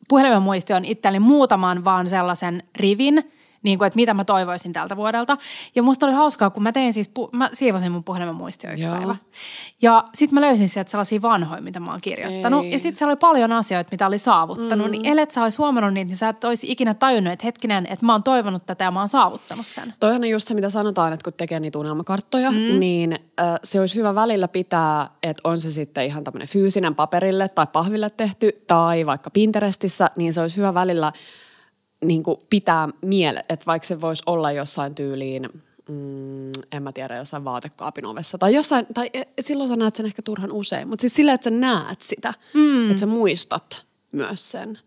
[0.09, 3.25] puhelimen muistioon itselleni muutaman vaan sellaisen rivin–
[3.67, 5.37] niin kuin, että mitä mä toivoisin tältä vuodelta.
[5.75, 8.95] Ja musta oli hauskaa, kun mä tein siis, mä siivosin mun puhelimen muistio yksi Joo.
[8.95, 9.17] päivä.
[9.83, 12.65] Ja sitten mä löysin sieltä sellaisia vanhoja, mitä mä oon kirjoittanut.
[12.65, 12.73] Ei.
[12.73, 14.87] Ja sitten siellä oli paljon asioita, mitä oli saavuttanut.
[14.87, 14.91] Mm.
[14.91, 18.07] Niin ellet sä olisi huomannut niitä, niin sä et olisi ikinä tajunnut, että hetkinen, että
[18.07, 19.95] mä oon toivonut tätä ja mä oon saavuttanut sen.
[20.01, 22.81] Toi on just se, mitä sanotaan, että kun tekee niitä unelmakarttoja, mm.
[22.81, 27.49] niin äh, se olisi hyvä välillä pitää, että on se sitten ihan tämmöinen fyysinen paperille
[27.49, 31.13] tai pahville tehty tai vaikka Pinterestissä, niin se olisi hyvä välillä–
[32.05, 35.49] niin kuin pitää miele, että vaikka se voisi olla jossain tyyliin,
[35.89, 40.07] mm, en mä tiedä, jossain vaatekaapin ovessa tai jossain, tai e, silloin sä näet sen
[40.07, 42.91] ehkä turhan usein, mutta siis sillä, että sä näet sitä, mm.
[42.91, 44.79] että sä muistat myös sen.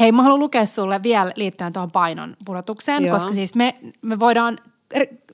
[0.00, 3.12] Hei, mä haluan lukea sulle vielä liittyen tuohon painon pudotukseen, Joo.
[3.12, 4.58] koska siis me, me voidaan,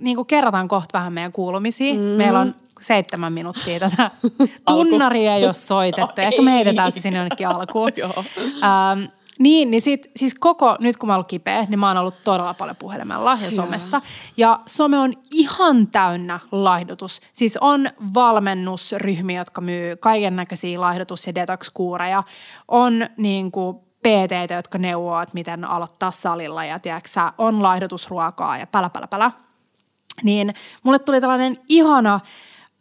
[0.00, 1.94] niin kuin kerrataan kohta vähän meidän kuulumisia.
[1.94, 2.00] Mm.
[2.00, 4.10] Meillä on seitsemän minuuttia tätä
[4.66, 6.20] tunnaria, jos soitettu.
[6.20, 7.90] Oh, Ehkä me heitetään se sinne jonnekin alkuun.
[7.96, 8.24] Joo.
[8.46, 9.04] Ähm,
[9.38, 12.54] niin, niin sit, siis koko, nyt kun mä oon kipeä, niin mä oon ollut todella
[12.54, 13.96] paljon puhelimella ja somessa.
[13.96, 14.50] Joo.
[14.50, 17.20] Ja some on ihan täynnä laihdutus.
[17.32, 22.22] Siis on valmennusryhmiä, jotka myy kaiken näköisiä laihdutus- ja detox-kuureja.
[22.68, 28.66] On niin kuin PT, jotka neuvoo, että miten aloittaa salilla ja tiedätkö, on laihdutusruokaa ja
[28.66, 29.30] pälä, pälä, pälä.
[30.22, 32.20] Niin mulle tuli tällainen ihana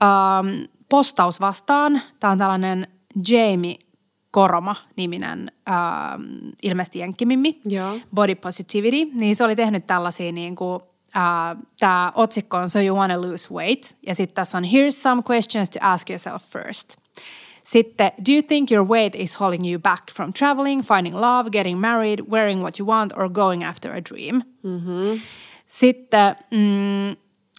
[0.03, 0.47] ähm,
[0.89, 2.01] postaus vastaan.
[2.19, 2.87] Tämä on tällainen
[3.29, 3.75] Jamie
[4.31, 5.75] Koroma-niminen äh,
[6.63, 7.99] ilmeisesti jenkkimimmi, Joo.
[8.15, 10.81] Body Positivity, niin se oli tehnyt tällaisia niin kuin,
[11.15, 15.23] äh, tämä otsikko on So You Wanna Lose Weight, ja sitten tässä on Here's some
[15.29, 16.95] questions to ask yourself first.
[17.63, 21.79] Sitten, do you think your weight is holding you back from traveling, finding love, getting
[21.79, 24.41] married, wearing what you want or going after a dream?
[24.63, 25.19] Mm-hmm.
[25.67, 27.15] Sitten, mm,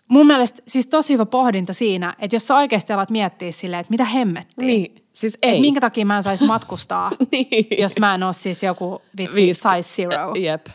[0.08, 3.90] mun mielestä siis tosi hyvä pohdinta siinä, että jos sä oikeasti alat miettiä silleen, että
[3.90, 4.66] mitä hemmettiin.
[4.66, 5.02] Niin.
[5.12, 5.61] Siis ei.
[5.61, 7.66] Minkä takia mä en saisi matkustaa, niin.
[7.81, 9.62] jos mä en ole siis joku vitsi Viist.
[9.62, 10.35] size zero.
[10.35, 10.66] Jep.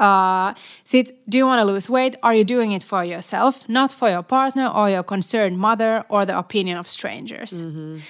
[0.00, 2.16] Uh, sit, do you want to lose weight?
[2.22, 6.24] Are you doing it for yourself, not for your partner or your concerned mother or
[6.26, 7.64] the opinion of strangers?
[7.64, 8.00] Mm-hmm.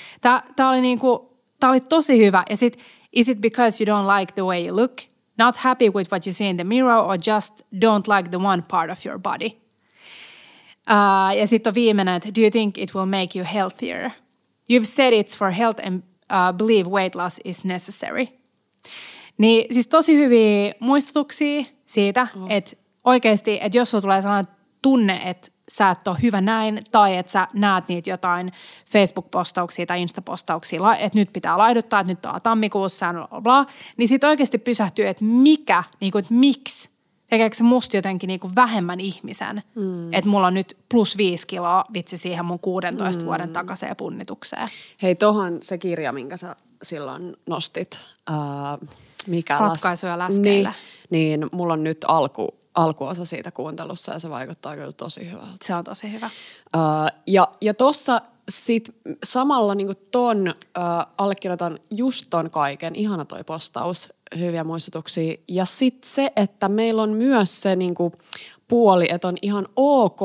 [0.57, 1.31] Tämä oli, niinku,
[1.63, 2.43] oli tosi hyvä.
[2.51, 2.79] Ja sit,
[3.13, 4.93] is it because you don't like the way you look,
[5.39, 8.63] not happy with what you see in the mirror or just don't like the one
[8.69, 9.47] part of your body?
[10.91, 14.11] Uh, ja sitten on viimeinen, että do you think it will make you healthier?
[14.71, 16.03] You've said it's for health and
[16.33, 18.27] uh, believe weight loss is necessary.
[19.39, 22.47] Niin siis tosi hyviä muistutuksia siitä, oh.
[22.49, 24.53] että oikeasti, että jos sulla tulee sellainen
[24.83, 28.53] tunne, että sä et ole hyvä näin, tai että sä näet niitä jotain
[28.87, 34.31] Facebook-postauksia tai Insta-postauksia, että nyt pitää laiduttaa, että nyt on tammikuussa bla, bla, niin sitten
[34.31, 36.91] oikeasti pysähtyy, että mikä, niin kuin, että miksi
[37.31, 40.13] tekeekö se musta jotenkin niin kuin vähemmän ihmisen, mm.
[40.13, 43.27] että mulla on nyt plus viisi kiloa vitsi siihen mun 16 mm.
[43.27, 44.69] vuoden takaisin punnitukseen.
[45.03, 47.99] Hei, tohon se kirja, minkä sä silloin nostit,
[48.31, 48.89] uh,
[49.27, 50.31] mikä Ratkaisuja las...
[50.31, 50.75] läskeillä.
[51.11, 55.65] Niin, niin mulla on nyt alku, alkuosa siitä kuuntelussa ja se vaikuttaa kyllä tosi hyvältä.
[55.65, 56.27] Se on tosi hyvä.
[56.27, 62.95] Uh, ja, ja tossa sit samalla niin ton uh, allekirjoitan just ton kaiken.
[62.95, 65.35] Ihana toi postaus, hyviä muistutuksia.
[65.49, 67.95] Ja sitten se, että meillä on myös se niin
[68.69, 70.21] puoli, että on ihan ok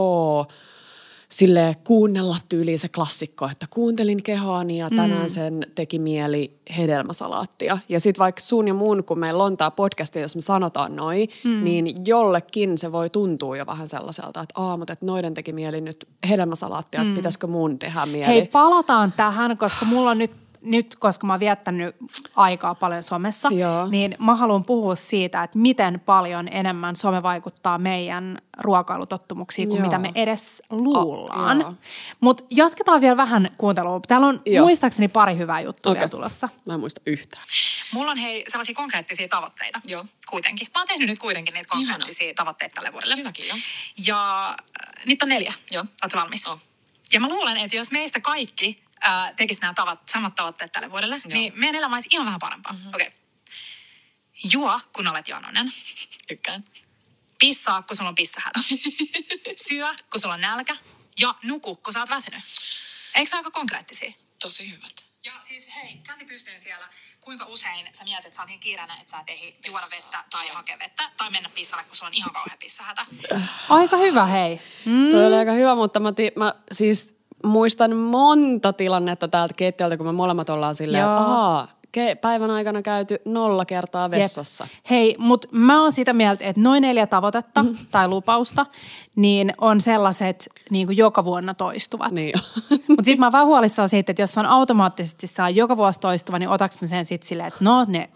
[1.30, 5.30] sille kuunnella tyyliin se klassikko, että kuuntelin kehoani ja tänään mm.
[5.30, 7.78] sen teki mieli hedelmäsalaattia.
[7.90, 11.30] Ja sitten vaikka sun ja mun, kun meillä on tämä podcast, jos me sanotaan noin,
[11.44, 11.64] mm.
[11.64, 16.08] niin jollekin se voi tuntua jo vähän sellaiselta, että aamut, että noiden teki mieli nyt
[16.30, 17.08] hedelmäsalaattia, mm.
[17.08, 18.34] että pitäisikö mun tehdä mieli.
[18.34, 21.96] Hei, palataan tähän, koska mulla on nyt nyt, koska mä oon viettänyt
[22.36, 23.88] aikaa paljon somessa, Joo.
[23.88, 29.86] niin mä haluan puhua siitä, että miten paljon enemmän some vaikuttaa meidän ruokailutottumuksiin kuin Joo.
[29.86, 31.66] mitä me edes luullaan.
[31.66, 31.74] Oh,
[32.20, 34.00] Mutta jatketaan vielä vähän kuuntelua.
[34.08, 34.66] Täällä on Joo.
[34.66, 36.00] muistaakseni pari hyvää juttua okay.
[36.00, 36.50] vielä tulossa.
[36.66, 37.44] Mä en muista yhtään.
[37.92, 39.82] Mulla on hei sellaisia konkreettisia tavoitteita.
[39.88, 40.06] Joo.
[40.30, 40.68] Kuitenkin.
[40.76, 42.36] Mä oon tehnyt nyt kuitenkin niitä konkreettisia Ihana.
[42.36, 43.16] tavoitteita tälle vuodelle.
[43.16, 43.56] Minäkin, jo.
[44.08, 45.54] Ja äh, niitä on neljä.
[45.72, 45.86] Joo.
[46.04, 46.48] Ootko valmis?
[46.48, 46.60] Oh.
[47.14, 51.16] Ja mä luulen, että jos meistä kaikki ää, tekisi nämä tavat, samat tavoitteet tälle vuodelle,
[51.16, 51.34] Joo.
[51.34, 52.74] niin meidän elämä olisi ihan vähän parempaa.
[52.74, 52.94] Mm-hmm.
[52.94, 53.08] Okei.
[53.08, 53.20] Okay.
[54.52, 55.68] Juo, kun olet janoinen.
[56.28, 56.64] Tykkään.
[57.40, 58.60] Pissaa, kun sulla on pissahätä.
[59.68, 60.78] Syö, kun sulla on nälkä.
[61.20, 62.44] Ja nuku, kun sä oot väsynyt.
[63.16, 64.12] Eikö se aika konkreettisia?
[64.42, 65.06] Tosi hyvät.
[65.26, 66.90] Ja siis hei, käsi pystyyn siellä.
[67.22, 70.24] Kuinka usein sä mietit, että sä oot niin kiireinen, että sä et ehdi juoda vettä
[70.30, 73.06] tai hakea vettä tai mennä pissalle, kun sulla on ihan kauhean pissahätä?
[73.70, 74.62] Aika hyvä, hei.
[74.86, 75.10] Mm.
[75.12, 80.06] Toi oli aika hyvä, mutta mä, ti- mä siis muistan monta tilannetta täältä keittiöltä, kun
[80.06, 81.12] me molemmat ollaan silleen, Joo.
[81.12, 81.68] että ahaa,
[82.22, 84.64] päivän aikana käyty nolla kertaa vessassa.
[84.64, 84.90] Jep.
[84.90, 87.78] Hei, mutta mä oon sitä mieltä, että noin neljä tavoitetta mm.
[87.92, 88.66] tai lupausta,
[89.16, 92.12] niin on sellaiset niin kuin joka vuonna toistuvat.
[92.12, 92.34] Niin
[92.88, 96.40] mutta sitten mä oon vähän huolissaan siitä, että jos on automaattisesti saa joka vuosi toistuva,
[96.40, 98.10] niin otaks mä sen sitten silleen, että no ne,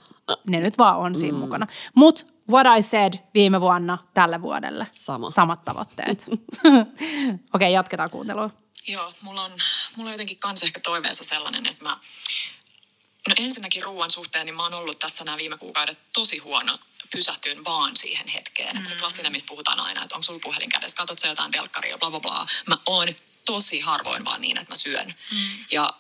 [0.48, 1.40] ne nyt vaan on siinä mm.
[1.40, 1.68] mukana.
[1.96, 4.88] Mutta what I said viime vuonna tälle vuodelle.
[4.92, 5.30] Sama.
[5.30, 6.26] Samat tavoitteet.
[6.30, 8.50] Okei, okay, jatketaan kuuntelua.
[8.88, 9.52] Joo, mulla on,
[9.96, 11.98] mulla on jotenkin kans ehkä toiveensa sellainen, että mä...
[13.28, 16.80] No ensinnäkin ruoan suhteen, niin mä oon ollut tässä nämä viime kuukaudet tosi huono
[17.12, 18.76] pysähtyyn vaan siihen hetkeen.
[18.76, 18.78] Mm.
[18.78, 21.98] Että se klassinen, mistä puhutaan aina, että onko sulla puhelin kädessä, katsot sä jotain telkkaria,
[21.98, 22.48] bla bla bla.
[22.68, 23.08] Mä oon
[23.46, 25.08] tosi harvoin vaan niin, että mä syön.
[25.08, 25.66] Mm.
[25.72, 25.94] Ja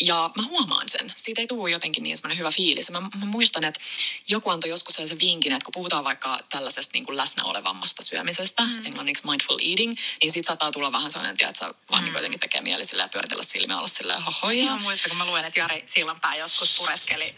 [0.00, 1.12] ja mä huomaan sen.
[1.16, 2.90] Siitä ei tule jotenkin niin semmoinen hyvä fiilis.
[2.90, 3.80] Mä, mä muistan, että
[4.28, 8.62] joku antoi joskus sellaisen vinkin, että kun puhutaan vaikka tällaisesta niin kuin läsnä olevammasta syömisestä,
[8.62, 8.86] mm.
[8.86, 12.04] englanniksi mindful eating, niin siitä saattaa tulla vähän sellainen, että sä vaan mm.
[12.04, 14.64] niin jotenkin tekee mieli silleen pyöritellä silmiä olla silleen hohoja.
[14.66, 17.34] Mä muistan, kun mä luen, että Jari Sillanpää joskus pureskeli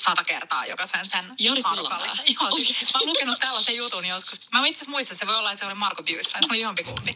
[0.00, 2.24] sata kertaa jokaisen sen Jari Sillanpää.
[2.40, 4.40] Joo, siis mä oon lukenut tällaisen jutun joskus.
[4.52, 7.12] Mä itse asiassa muistan, se voi olla, että se oli Marko Byyström, se oli jompikumpi.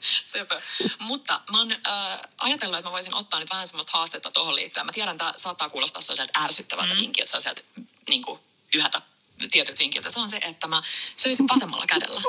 [0.24, 0.62] Sepä.
[0.98, 4.86] Mutta mä oon äh, ajatellut, että mä voisin ottaa nyt vähän semmoista haastetta tuohon liittyen.
[4.86, 7.00] Mä tiedän, että tämä saattaa kuulostaa sellaiselta ärsyttävältä mm.
[7.00, 7.62] vinkiltä, sieltä
[8.08, 8.40] niin kuin,
[8.74, 9.02] yhätä
[9.50, 10.10] tietyt vinkiltä.
[10.10, 10.82] Se on se, että mä
[11.16, 12.22] söisin vasemmalla kädellä,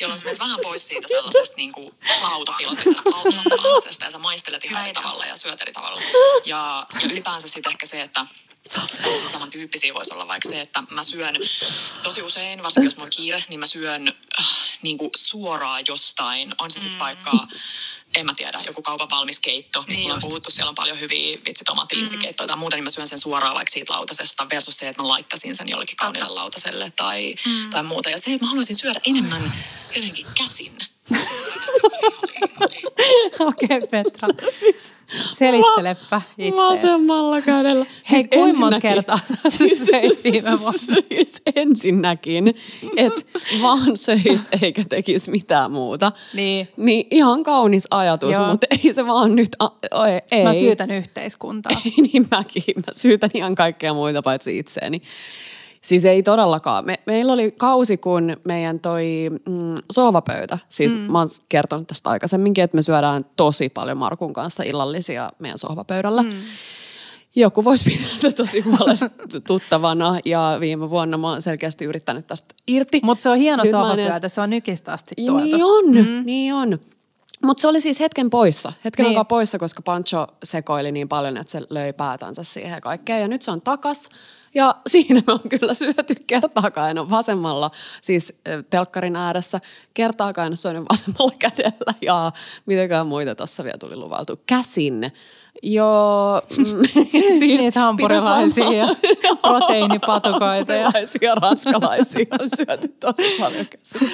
[0.00, 4.92] jolloin se vähän pois siitä sellaisesta niin kuin lautapilotisesta lautapilotisesta ja sä maistelet ihan eri
[4.92, 6.00] tavalla ja syöt eri tavalla.
[6.44, 8.26] Ja, ja ylipäänsä sitten ehkä se, että
[8.72, 11.36] Tällaisia samantyyppisiä voisi olla vaikka se, että mä syön
[12.02, 14.46] tosi usein, varsinkin jos mulla on kiire, niin mä syön äh,
[14.82, 16.54] niin kuin suoraan jostain.
[16.58, 16.98] On se sitten mm.
[16.98, 17.46] vaikka
[18.14, 21.38] en mä tiedä, joku kaupan valmis keitto, mistä niin on puhuttu, siellä on paljon hyviä
[21.46, 22.48] vitsi tomaattilinssikeittoja mm.
[22.48, 25.56] tai muuta, niin mä syön sen suoraan vaikka siitä lautasesta versus se, että mä laittaisin
[25.56, 27.70] sen jollekin kauniille lautaselle tai, mm.
[27.70, 28.10] tai muuta.
[28.10, 29.52] Ja se, että mä haluaisin syödä enemmän
[29.96, 30.78] jotenkin käsin.
[33.40, 34.28] Okei, okay, Petra.
[34.50, 34.94] Siis,
[35.34, 36.56] Selittelepä itseäsi.
[36.56, 37.86] Vasemmalla kädellä.
[38.10, 40.78] Hei, siis kuinka monta kertaa siis, söit viime vuonna?
[40.78, 42.54] Siis ensinnäkin,
[42.96, 43.22] että
[43.62, 46.12] vaan söis eikä tekisi mitään muuta.
[46.34, 46.68] Niin.
[46.76, 48.50] Niin ihan kaunis ajatus, Joo.
[48.50, 49.68] mutta ei se vaan nyt, a,
[50.30, 50.44] ei.
[50.44, 51.72] Mä syytän yhteiskuntaa.
[51.84, 52.74] Ei, niin mäkin.
[52.76, 55.02] Mä syytän ihan kaikkea muita paitsi itseäni.
[55.84, 56.86] Siis ei todellakaan.
[56.86, 61.00] Me, meillä oli kausi, kun meidän toi mm, sohvapöytä, siis mm.
[61.00, 66.22] mä oon kertonut tästä aikaisemminkin, että me syödään tosi paljon Markun kanssa illallisia meidän sohvapöydällä.
[66.22, 66.32] Mm.
[67.36, 73.00] Joku voisi pitää sitä tosi huolestuttavana ja viime vuonna mä oon selkeästi yrittänyt tästä irti.
[73.02, 74.34] Mutta se on hieno sohvapöytä, edes...
[74.34, 75.44] se on nykistä asti tuotu.
[75.44, 76.22] Niin on, mm.
[76.24, 76.78] niin on.
[77.44, 79.10] Mutta se oli siis hetken poissa, hetken Niin.
[79.10, 83.20] aikaa poissa, koska Pancho sekoili niin paljon, että se löi päätänsä siihen kaikkeen.
[83.20, 84.08] Ja nyt se on takas
[84.54, 87.70] ja siinä me on kyllä syöty kertaakaan vasemmalla,
[88.02, 88.32] siis
[88.70, 89.60] telkkarin ääressä,
[89.94, 92.32] kertaakaan syönyt vasemmalla kädellä ja
[92.66, 94.40] mitenkään muita tuossa vielä tuli luvaltu.
[94.46, 95.12] Käsin.
[95.62, 96.64] Joo, mm,
[97.38, 98.86] siis Niitä hampurilaisia
[99.42, 104.10] proteiinipatukoita Hampurilaisia ja ranskalaisia on syöty tosi paljon käsin.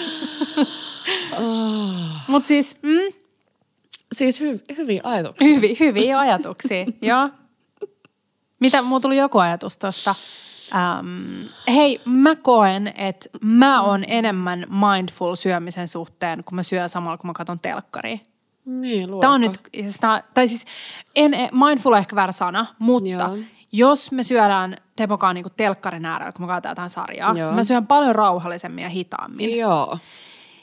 [2.28, 3.12] Mutta siis mm,
[4.12, 5.48] Siis hy- hyviä ajatuksia.
[5.54, 7.28] hyvi, hyviä ajatuksia, joo.
[8.60, 10.14] Mitä, mulla tuli joku ajatus tuosta.
[10.74, 17.18] Ähm, hei, mä koen, että mä oon enemmän mindful syömisen suhteen, kun mä syön samalla,
[17.18, 18.18] kun mä katson telkkaria.
[18.64, 19.24] Niin, luokka.
[19.24, 20.64] Tämä on nyt, sitä, tai siis
[21.16, 23.38] en, mindful on ehkä väärä sana, mutta Joo.
[23.72, 27.52] Jos me syödään Tepokaan niin telkkarin äärellä, kun me katsotaan jotain sarjaa, Joo.
[27.52, 29.58] mä syön paljon rauhallisemmin ja hitaammin.
[29.58, 29.98] Joo.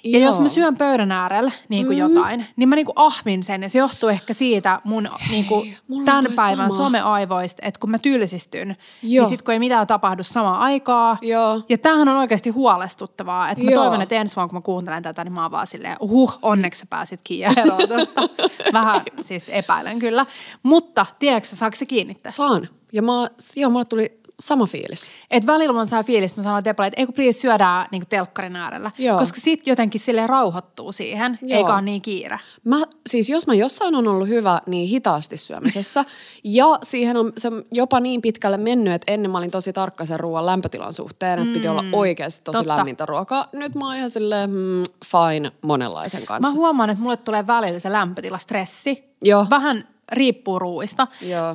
[0.04, 2.00] Ja jos mä syön pöydän äärellä niin kuin mm.
[2.00, 5.78] jotain, niin mä niin kuin ahmin sen ja se johtuu ehkä siitä mun niin kuin
[6.06, 6.84] tämän päivän sama.
[6.84, 9.24] someaivoista, että kun mä tylsistyn, Joo.
[9.24, 11.18] niin sit kun ei mitään tapahdu samaan aikaa.
[11.22, 11.62] Joo.
[11.70, 13.84] Ja tämähän on oikeasti huolestuttavaa, että mä Joo.
[13.84, 16.80] toivon, että ensi vuonna kun mä kuuntelen tätä, niin mä oon vaan silleen, huh, onneksi
[16.80, 18.22] sä pääsit kiinni eroon tästä.
[18.74, 20.26] Vähän siis epäilen kyllä.
[20.64, 22.32] Mutta tiedätkö saako se kiinnittää?
[22.32, 22.68] Saan.
[22.92, 25.12] Ja mä, joo, mulle tuli sama fiilis.
[25.32, 28.56] Et välillä mun saa fiilis, mä sanon Depalle, että ei kun please syödään niin telkkarin
[28.56, 28.91] äärellä.
[28.97, 29.17] Joo.
[29.17, 31.58] Koska sit jotenkin silleen rauhoittuu siihen, Joo.
[31.58, 32.39] eikä ole niin kiire.
[32.63, 32.78] Mä,
[33.10, 36.06] siis jos mä jossain on ollut hyvä, niin hitaasti syömisessä.
[36.43, 40.19] ja siihen on se jopa niin pitkälle mennyt, että ennen mä olin tosi tarkka sen
[40.19, 42.78] ruoan lämpötilan suhteen, että piti olla oikeasti tosi totta.
[42.78, 43.50] lämmintä ruokaa.
[43.54, 46.58] Nyt mä oon ihan silleen hmm, fine monenlaisen Mä kanssa.
[46.58, 49.04] huomaan, että mulle tulee välillä se lämpötila stressi.
[49.21, 49.47] Joo.
[49.50, 51.08] Vähän riippuu ruuista,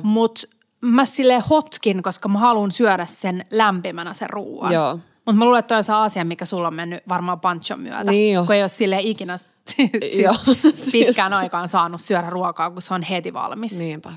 [0.03, 0.41] mutta
[0.83, 4.73] mä sille hotkin, koska mä haluan syödä sen lämpimänä sen ruuan.
[4.73, 4.99] Joo.
[5.15, 8.11] Mutta mä luulen, että toi on se asia, mikä sulla on mennyt varmaan panchon myötä.
[8.11, 8.45] Niin jo.
[8.45, 9.37] kun ei ole sille ikinä
[9.69, 10.33] siis Joo.
[10.91, 13.79] pitkään Siis- aikaan saanut syödä ruokaa, kun se on heti valmis.
[13.79, 14.13] Niinpä.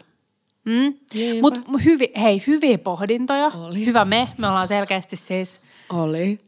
[0.64, 0.94] Mm?
[1.40, 3.46] Mutta hyvi, hei, hyviä pohdintoja.
[3.46, 3.86] Oli.
[3.86, 4.28] Hyvä me.
[4.38, 5.60] Me ollaan selkeästi siis
[5.92, 6.40] Oli.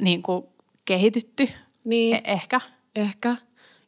[0.00, 0.44] niin kuin
[0.84, 1.48] kehitytty.
[1.84, 2.14] Niin.
[2.16, 2.60] E- ehkä.
[2.96, 3.36] Ehkä.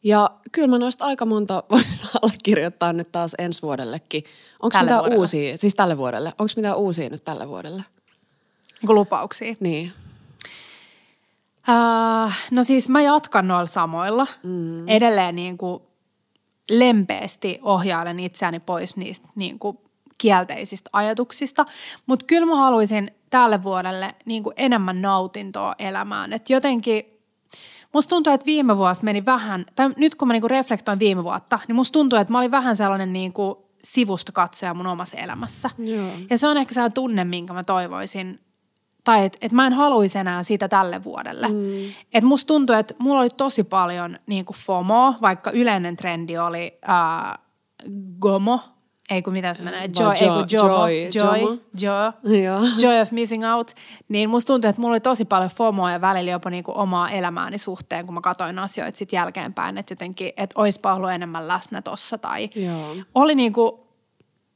[0.03, 4.25] Ja kyllä mä noista aika monta voisin allekirjoittaa nyt taas ensi vuodellekin.
[4.63, 5.21] Onko mitään vuodelle.
[5.21, 7.83] uusia, siis tälle vuodelle, onko mitään uusia nyt tälle vuodelle?
[8.83, 9.55] Niin lupauksia.
[9.61, 9.93] Niin.
[11.69, 14.27] Uh, no siis mä jatkan noilla samoilla.
[14.43, 14.89] Mm.
[14.89, 15.83] Edelleen niin kuin
[16.71, 19.79] lempeästi ohjailen itseäni pois niistä niin kuin
[20.19, 21.67] kielteisistä ajatuksista.
[22.07, 26.33] Mutta kyllä mä haluaisin tälle vuodelle niin kuin enemmän nautintoa elämään.
[26.33, 27.22] Et jotenkin
[27.95, 31.25] musta tuntuu, että viime vuosi meni vähän, tai nyt kun mä niin kuin reflektoin viime
[31.25, 35.71] vuotta, niin musta tuntuu, että mä olin vähän sellainen niin kuin sivustakatsoja mun omassa elämässä.
[35.79, 36.09] Joo.
[36.31, 38.41] Ja se on ehkä sellainen tunne, minkä mä toivoisin,
[39.05, 41.49] tai että et mä en haluaisi enää sitä tälle vuodelle.
[41.49, 41.93] Mm.
[42.13, 46.79] Et musta tuntuu, että mulla oli tosi paljon niin kuin FOMO, vaikka yleinen trendi oli
[46.89, 47.39] äh,
[48.21, 48.61] GOMO,
[49.11, 52.13] ei kun miten se menee, Vaan joy, ei kun jo- JOMO, joy, joy, joy,
[52.45, 52.61] Joo.
[52.79, 53.71] joy of missing out,
[54.09, 57.59] niin musta tuntuu, että mulla oli tosi paljon FOMOa ja välillä jopa niinku omaa elämääni
[57.59, 62.19] suhteen, kun mä katsoin asioita sit jälkeenpäin, että jotenkin, että oispa ollut enemmän läsnä tossa
[62.19, 62.97] tai Joo.
[63.15, 63.87] oli niinku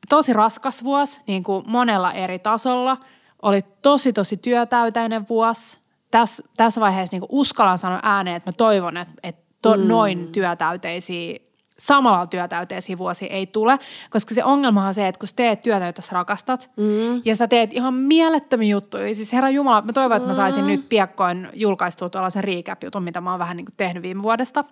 [0.09, 2.97] tosi raskas vuosi niin kuin monella eri tasolla.
[3.43, 5.79] Oli tosi, tosi työtäyteinen vuosi.
[6.11, 9.89] Tässä, tässä vaiheessa niin kuin uskallan sanoa ääneen, että mä toivon, että, että to, mm.
[9.89, 11.39] noin työtäyteisiä,
[11.79, 13.79] samalla työtäyteisiä vuosia ei tule.
[14.11, 17.23] Koska se ongelma on se, että kun sä teet työtä, jota sä rakastat, mm.
[17.25, 19.15] ja sä teet ihan mielettömiä juttuja.
[19.15, 20.71] Siis herra Jumala, mä toivon, että mä saisin mm.
[20.71, 24.65] nyt piakkoin julkaistua tuollaisen recap-jutun, mitä mä oon vähän niin kuin tehnyt viime vuodesta.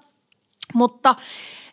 [0.74, 1.14] Mutta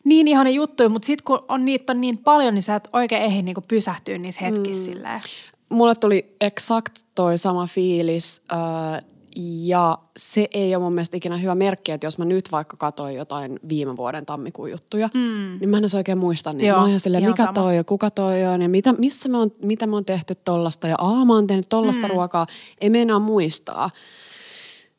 [0.04, 3.24] niin ihana juttuja, mutta sitten kun on, niitä on niin paljon, niin sä et oikein
[3.24, 4.94] ehdi niinku pysähtyä niissä hetkissä mm.
[4.94, 5.22] silleen.
[5.70, 11.56] Mulle tuli exakt toi sama fiilis äh, ja se ei ole mun mielestä ikinä hyvä
[11.56, 15.58] merkki, että jos mä nyt vaikka katsoin jotain viime vuoden tammikuun juttuja, mm.
[15.60, 16.68] niin mä en oikein muista niitä.
[16.68, 17.54] Joo, mä oon ihan silleen, mikä sama.
[17.54, 20.88] toi ja kuka toi on ja mitä, missä me on, mitä me on tehty tollasta
[20.88, 22.14] ja aa mä oon tehnyt tollasta mm.
[22.14, 22.48] ruokaa.
[22.82, 23.90] Ei meinaa muistaa.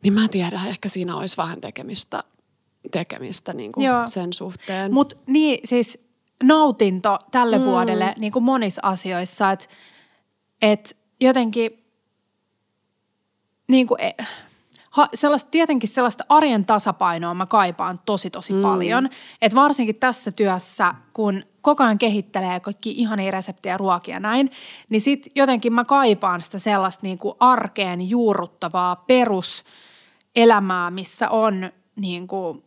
[0.02, 2.24] Niin mä en tiedä, ehkä siinä olisi vähän tekemistä,
[2.90, 4.02] tekemistä niin kuin Joo.
[4.06, 4.94] sen suhteen.
[4.94, 5.98] Mutta niin siis
[6.42, 7.64] nautinto tälle mm.
[7.64, 9.66] vuodelle niin kuin monissa asioissa, että
[10.62, 11.81] et jotenkin
[13.68, 14.24] niin kuin, e-
[14.90, 18.62] ha, sellaista, tietenkin sellaista arjen tasapainoa mä kaipaan tosi tosi mm.
[18.62, 19.08] paljon.
[19.42, 24.50] Että varsinkin tässä työssä, kun koko ajan kehittelee kaikki ihania reseptejä ruokia näin,
[24.88, 32.26] niin sit jotenkin mä kaipaan sitä sellaista niin kuin arkeen juurruttavaa peruselämää, missä on niin
[32.26, 32.62] kuin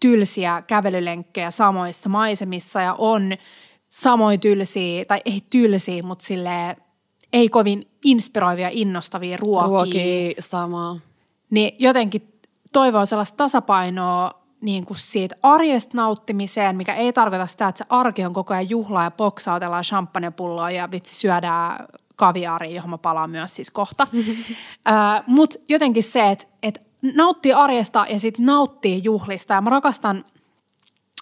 [0.00, 3.32] tylsiä kävelylenkkejä samoissa maisemissa ja on
[3.88, 6.76] samoin tylsiä, tai ei tylsiä, mutta silleen
[7.32, 9.66] ei kovin inspiroivia, innostavia ruokia.
[9.66, 10.98] Ruokia samaa.
[11.50, 12.32] Niin jotenkin
[12.72, 18.24] toivoo sellaista tasapainoa niin kuin siitä arjesta nauttimiseen, mikä ei tarkoita sitä, että se arki
[18.24, 23.56] on koko ajan juhlaa ja boksautellaan champagnepulloa ja vitsi syödään kaviaariin, johon mä palaan myös
[23.56, 24.06] siis kohta.
[25.26, 26.82] Mutta jotenkin se, että et
[27.14, 29.54] nauttii arjesta ja sitten nauttii juhlista.
[29.54, 30.24] Ja mä rakastan,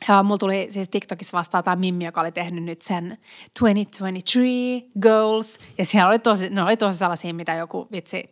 [0.09, 3.19] ja mulla tuli siis TikTokissa vastaan tämä Mimmi, joka oli tehnyt nyt sen
[3.61, 5.59] 2023 goals.
[5.79, 8.31] Ja siellä oli tosi, ne oli tosi sellaisia, mitä joku vitsi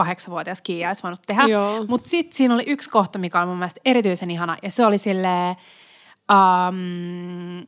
[0.00, 1.42] 28-vuotias Kiia olisi voinut tehdä.
[1.88, 4.56] Mutta sitten siinä oli yksi kohta, mikä oli mun mielestä erityisen ihana.
[4.62, 5.56] Ja se oli silleen,
[6.32, 7.66] um,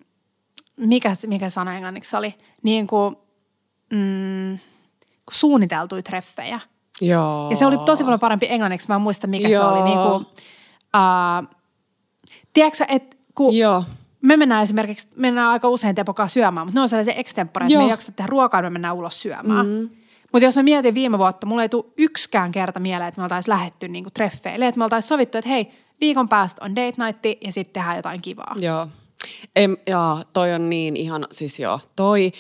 [0.76, 3.16] mikä, mikä sana englanniksi oli, niin kuin,
[3.90, 4.58] mm,
[5.30, 6.60] suunniteltuja treffejä.
[7.00, 7.50] Joo.
[7.50, 8.88] Ja se oli tosi paljon parempi englanniksi.
[8.88, 9.62] Mä en muista, mikä Joo.
[9.62, 9.82] se oli.
[9.82, 10.26] Niin kuin,
[10.96, 11.55] uh,
[12.57, 13.84] tiedätkö että kun Joo.
[14.22, 17.84] me mennään esimerkiksi, mennään aika usein Tepokaa syömään, mutta ne on sellaisia extempore, että me
[17.84, 19.66] ei jaksa tehdä ruokaa, me mennään ulos syömään.
[19.66, 19.88] Mm.
[20.32, 23.52] Mutta jos mä mietin viime vuotta, mulla ei tule yksikään kerta mieleen, että me oltaisiin
[23.52, 24.66] lähetty niinku treffeille.
[24.66, 25.68] Että me oltaisiin sovittu, että hei,
[26.00, 28.54] viikon päästä on date night ja sitten tehdään jotain kivaa.
[28.59, 28.88] Joo.
[29.57, 32.32] Em, jaa, toi on niin ihan, siis joo, toi...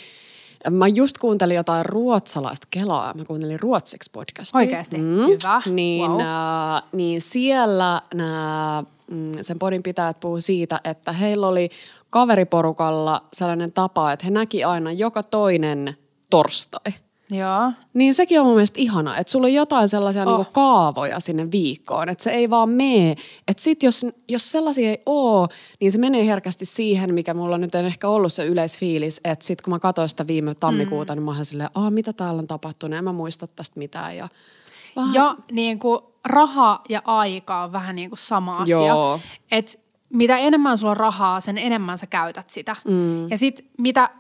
[0.70, 3.14] Mä just kuuntelin jotain ruotsalaista kelaa.
[3.14, 4.58] Mä kuuntelin ruotsiksi podcastia.
[4.58, 4.98] Oikeasti?
[4.98, 5.26] Mm.
[5.26, 5.62] Hyvä.
[5.66, 6.20] Niin, wow.
[6.20, 11.70] äh, niin siellä nää, mm, sen podin pitäjät puhuu siitä, että heillä oli
[12.10, 15.96] kaveriporukalla sellainen tapa, että he näki aina joka toinen
[16.30, 16.94] torstai–
[17.30, 17.72] Joo.
[17.94, 20.28] Niin sekin on mun mielestä ihana, että sulla on jotain sellaisia oh.
[20.28, 23.16] niinku kaavoja sinne viikkoon, että se ei vaan mene.
[23.48, 25.48] Että sit jos, jos sellaisia ei oo,
[25.80, 29.62] niin se menee herkästi siihen, mikä mulla nyt on ehkä ollut se yleisfiilis, että sit
[29.62, 31.16] kun mä katsoin sitä viime tammikuuta, mm.
[31.16, 34.16] niin mä oon silleen, Aa, mitä täällä on tapahtunut, en mä muista tästä mitään.
[34.16, 34.28] Ja,
[34.96, 35.14] vähän...
[35.14, 38.86] ja niin kuin raha ja aika on vähän niin kuin sama asia.
[38.86, 39.20] Joo.
[39.50, 42.76] Et mitä enemmän sulla on rahaa, sen enemmän sä käytät sitä.
[42.84, 43.30] Mm.
[43.30, 44.10] Ja sit mitä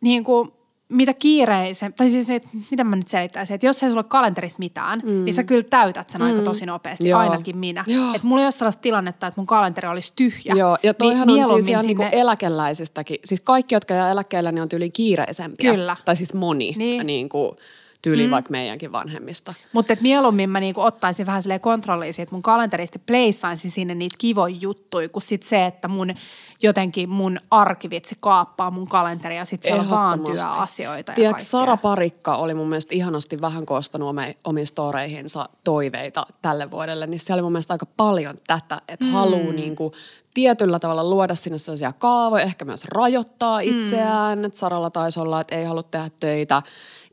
[0.00, 0.52] niin kuin
[0.90, 4.58] mitä kiireisen, tai siis että, mitä mä nyt selittäisin, että jos ei sulla ole kalenterissa
[4.58, 5.24] mitään, mm.
[5.24, 6.26] niin sä kyllä täytät sen mm.
[6.26, 7.20] aika tosi nopeasti, Joo.
[7.20, 7.84] ainakin minä.
[8.14, 10.54] Että mulla ei ole sellaista tilannetta, että mun kalenteri olisi tyhjä.
[10.54, 12.04] Joo, ja toihan niin on siis ihan sinne...
[12.04, 13.18] niin eläkeläisistäkin.
[13.24, 15.72] Siis kaikki, jotka jää eläkkeellä, niin on tyyli kiireisempiä.
[15.72, 15.96] Kyllä.
[16.04, 16.74] Tai siis moni.
[16.76, 17.06] Niin.
[17.06, 17.56] niin kuin,
[18.02, 18.30] tyyli mm.
[18.30, 19.54] vaikka meidänkin vanhemmista.
[19.72, 24.56] Mutta mieluummin mä niinku ottaisin vähän silleen kontrolliin että mun kalenterista pleissaisin sinne niitä kivoja
[24.60, 26.14] juttuja, kuin sit se, että mun
[26.62, 31.12] jotenkin mun arkivitsi kaappaa mun kalenteri ja sitten siellä on vaan työasioita.
[31.12, 37.20] Tiedätkö, Sara Parikka oli mun mielestä ihanasti vähän koostanut omiin storeihinsa toiveita tälle vuodelle, niin
[37.20, 39.10] siellä oli mun mielestä aika paljon tätä, että mm.
[39.10, 39.92] haluaa niinku
[40.34, 43.68] tietyllä tavalla luoda sinne sellaisia kaavoja, ehkä myös rajoittaa mm.
[43.68, 44.38] itseään.
[44.38, 44.50] Mm.
[44.52, 46.62] Saralla taisi olla, että ei halua tehdä töitä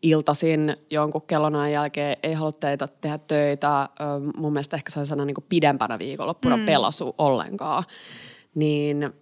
[0.02, 3.90] iltasin jonkun kellonajan jälkeen, ei halua teitä tehdä töitä.
[4.38, 6.66] Mun mielestä ehkä se on niin pidempänä viikonloppuna mm.
[6.66, 7.84] pelasu ollenkaan.
[8.56, 9.14] Niin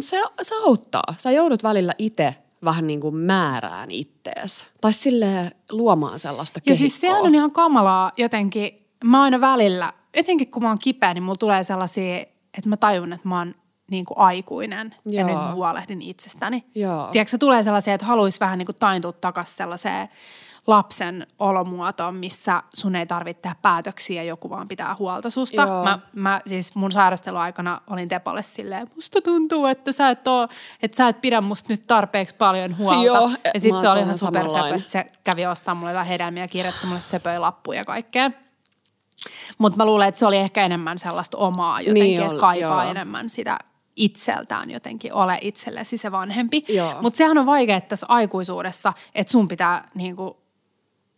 [0.00, 1.14] se, se auttaa.
[1.18, 2.34] Sä joudut välillä itse
[2.64, 4.66] vähän niin kuin määrään ittees.
[4.80, 6.72] Tai sille luomaan sellaista kehikkoa.
[6.72, 8.88] Ja siis se on ihan kamalaa jotenkin.
[9.04, 12.24] Mä aina välillä, jotenkin kun mä oon kipeä, niin mulla tulee sellaisia,
[12.58, 13.54] että mä tajun, että mä oon
[13.90, 15.28] niin kuin aikuinen Joo.
[15.28, 16.64] ja nyt huolehdin itsestäni.
[16.74, 17.08] Joo.
[17.12, 20.08] Tiedätkö, tulee sellaisia, että haluaisi vähän niin kuin taintua takaisin sellaiseen
[20.66, 25.66] lapsen olomuotoon, missä sun ei tarvitse tehdä päätöksiä ja joku vaan pitää huolta susta.
[25.66, 30.48] Mä, mä, siis mun sairasteluaikana olin Tepalle silleen, musta tuntuu, että sä et, oo,
[30.82, 33.04] että sä et pidä musta nyt tarpeeksi paljon huolta.
[33.04, 34.46] Joo, ja sit se oli ihan super
[34.78, 38.30] se kävi ostaa mulle jotain hedelmiä kirjoitti mulle söpöjä lappuja ja kaikkea.
[39.58, 42.90] Mutta mä luulen, että se oli ehkä enemmän sellaista omaa jotenkin, niin että kaipaa joo.
[42.90, 43.58] enemmän sitä
[43.96, 46.64] itseltään jotenkin ole itsellesi se vanhempi.
[47.00, 50.36] Mutta sehän on vaikea tässä aikuisuudessa, että sun pitää niinku,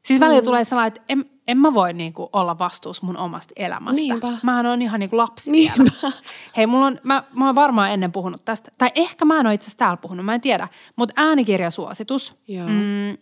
[0.03, 0.45] siis välillä mm.
[0.45, 4.03] tulee sellainen, että en, en mä voi niinku olla vastuussa mun omasta elämästä.
[4.03, 4.33] Niinpä.
[4.43, 5.79] Mähän on ihan niinku lapsi Niinpä.
[5.79, 6.13] vielä.
[6.57, 9.55] Hei, mulla on, mä, mä oon varmaan ennen puhunut tästä, tai ehkä mä en ole
[9.55, 12.35] itse asiassa täällä puhunut, mä en tiedä, mutta äänikirjasuositus.
[12.49, 12.69] Joo.
[12.69, 13.19] Mm,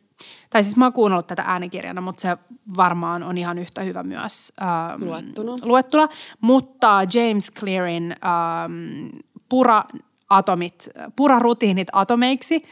[0.51, 2.37] tai siis mä oon kuunnellut tätä äänikirjana, mutta se
[2.77, 5.53] varmaan on ihan yhtä hyvä myös ähm, luettuna.
[5.63, 6.09] luettuna.
[6.41, 9.09] Mutta James Clearin ähm,
[9.49, 12.63] pura-atomit, pura-rutiinit atomeiksi.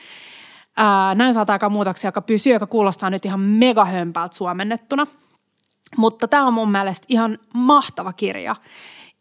[0.77, 5.07] Ää, näin saa aika muutoksia, joka pysyy, joka kuulostaa nyt ihan megahömpältä suomennettuna.
[5.97, 8.57] Mutta tämä on mun mielestä ihan mahtava kirja.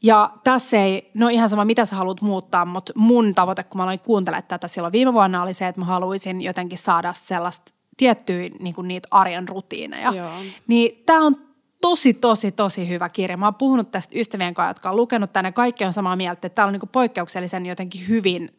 [0.03, 3.84] Ja tässä ei, no ihan sama mitä sä haluat muuttaa, mutta mun tavoite, kun mä
[3.84, 8.50] aloin kuuntelemaan tätä silloin viime vuonna, oli se, että mä haluaisin jotenkin saada sellaista tiettyjä
[8.60, 10.12] niin niitä arjen rutiineja.
[10.12, 10.32] Joo.
[10.68, 11.36] Niin tämä on
[11.82, 13.38] tosi, tosi, tosi hyvä kirja.
[13.38, 15.52] Mä oon puhunut tästä ystävien kanssa, jotka on lukenut tänne.
[15.52, 18.52] Kaikki on samaa mieltä, että täällä on niin poikkeuksellisen jotenkin hyvin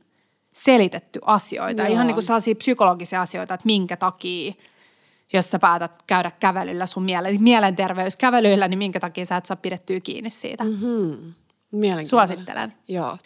[0.55, 1.82] selitetty asioita.
[1.82, 1.93] Joo.
[1.93, 4.53] Ihan niin kuin sellaisia psykologisia asioita, että minkä takia,
[5.32, 10.01] jos sä päätät käydä kävelyllä sun mielen, mielenterveyskävelyillä, niin minkä takia sä et saa pidettyä
[10.01, 10.64] kiinni siitä.
[10.64, 11.34] Mm-hmm.
[12.05, 12.72] Suosittelen.
[12.88, 13.18] Joo.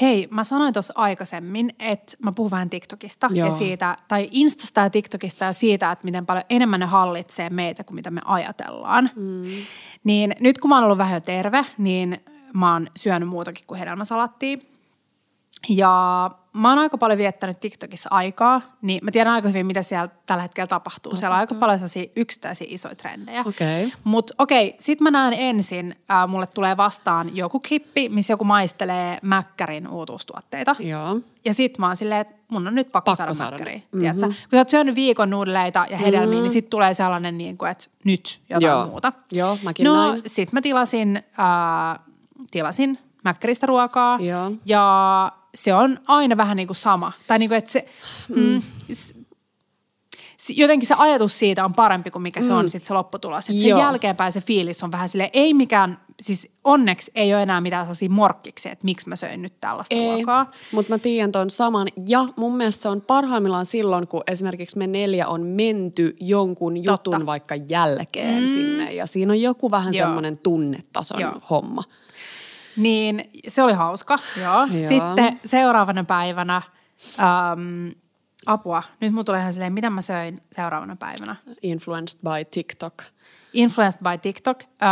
[0.00, 3.46] Hei, mä sanoin tuossa aikaisemmin, että mä puhun vähän TikTokista Joo.
[3.46, 7.84] ja siitä, tai Instasta ja TikTokista ja siitä, että miten paljon enemmän ne hallitsee meitä
[7.84, 9.10] kuin mitä me ajatellaan.
[9.16, 9.44] Mm.
[10.04, 12.20] Niin nyt kun mä oon ollut vähän terve, niin
[12.52, 14.58] mä oon syönyt muutakin kuin hedelmäsalattia.
[15.68, 20.08] Ja mä oon aika paljon viettänyt TikTokissa aikaa, niin mä tiedän aika hyvin, mitä siellä
[20.26, 21.10] tällä hetkellä tapahtuu.
[21.10, 21.16] tapahtuu.
[21.16, 23.44] Siellä on aika paljon sellaisia yksittäisiä isoja trendejä.
[23.46, 23.92] Okei.
[24.04, 29.18] Mutta okei, sit mä näen ensin, äh, mulle tulee vastaan joku klippi, missä joku maistelee
[29.22, 30.76] Mäkkärin uutuustuotteita.
[30.78, 31.20] Joo.
[31.44, 33.82] Ja sit mä oon silleen, että mun on nyt pakko, Pakko saada, saada Mäkkäriä.
[33.92, 34.20] Mm-hmm.
[34.20, 36.42] Kun sä oot syönyt viikon nuudeleita ja hedelmiä, mm-hmm.
[36.42, 38.86] niin sit tulee sellainen, niin kuin, että nyt jotain Joo.
[38.86, 39.12] muuta.
[39.32, 40.22] Joo, mäkin no, näin.
[40.26, 41.98] sit mä tilasin, äh,
[42.50, 44.18] tilasin Mäkkäristä ruokaa.
[44.20, 44.52] Joo.
[44.66, 47.12] Ja se on aina vähän niin kuin sama.
[47.26, 47.88] Tai niin kuin, että se,
[48.36, 48.62] mm.
[48.94, 49.14] s-
[50.48, 53.50] jotenkin se ajatus siitä on parempi kuin mikä se on sitten se lopputulos.
[53.50, 53.78] Et sen Joo.
[53.80, 58.10] jälkeenpäin se fiilis on vähän sille ei mikään, siis onneksi ei ole enää mitään sellaisia
[58.10, 60.50] morkkiksi, että miksi mä söin nyt tällaista Ei, ruokaa.
[60.72, 61.88] mutta mä tiedän ton saman.
[62.06, 66.98] Ja mun mielestä se on parhaimmillaan silloin, kun esimerkiksi me neljä on menty jonkun jutun
[67.12, 67.26] Totta.
[67.26, 68.46] vaikka jälkeen mm.
[68.48, 68.92] sinne.
[68.94, 70.06] Ja siinä on joku vähän Joo.
[70.06, 71.32] semmoinen tunnetason Joo.
[71.50, 71.84] homma.
[72.78, 74.18] Niin se oli hauska.
[74.42, 74.66] Joo.
[74.88, 76.62] Sitten seuraavana päivänä,
[77.18, 77.92] äm,
[78.46, 81.36] apua, nyt mulla tulee ihan silleen, mitä mä söin seuraavana päivänä.
[81.62, 83.02] Influenced by TikTok.
[83.52, 84.62] Influenced by TikTok.
[84.62, 84.88] Öö,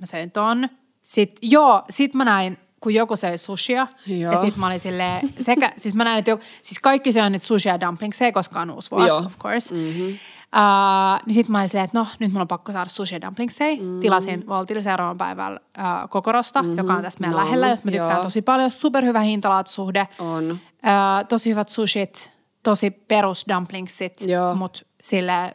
[0.00, 0.68] mä söin ton.
[1.02, 3.86] Sitten, joo, sit mä näin, kun joku söi sushia.
[4.06, 4.32] Joo.
[4.32, 7.42] Ja sit mä olin silleen, sekä, siis mä näin, että joku, siis kaikki syö nyt
[7.42, 9.18] sushia ja dumplingsia, koska on uusi vuosi, Joo.
[9.18, 9.74] of course.
[9.74, 10.18] Mm-hmm.
[10.56, 13.20] Uh, niin sit mä olin silleen, että no, nyt mulla on pakko saada sushia ja
[13.20, 13.76] dumplingsia.
[13.80, 14.00] Mm.
[14.00, 16.78] Tilasin Voltille seuraavan päivällä uh, kokorosta, mm-hmm.
[16.78, 18.22] joka on tässä meidän No, lähellä, jos mä tykkään joo.
[18.22, 18.70] tosi paljon.
[18.70, 20.08] Superhyvä hintalaatusuhde.
[20.18, 20.50] On.
[20.50, 20.58] Uh,
[21.28, 22.32] tosi hyvät sushit,
[22.62, 24.14] tosi perus dumplingsit,
[24.54, 25.54] mutta silleen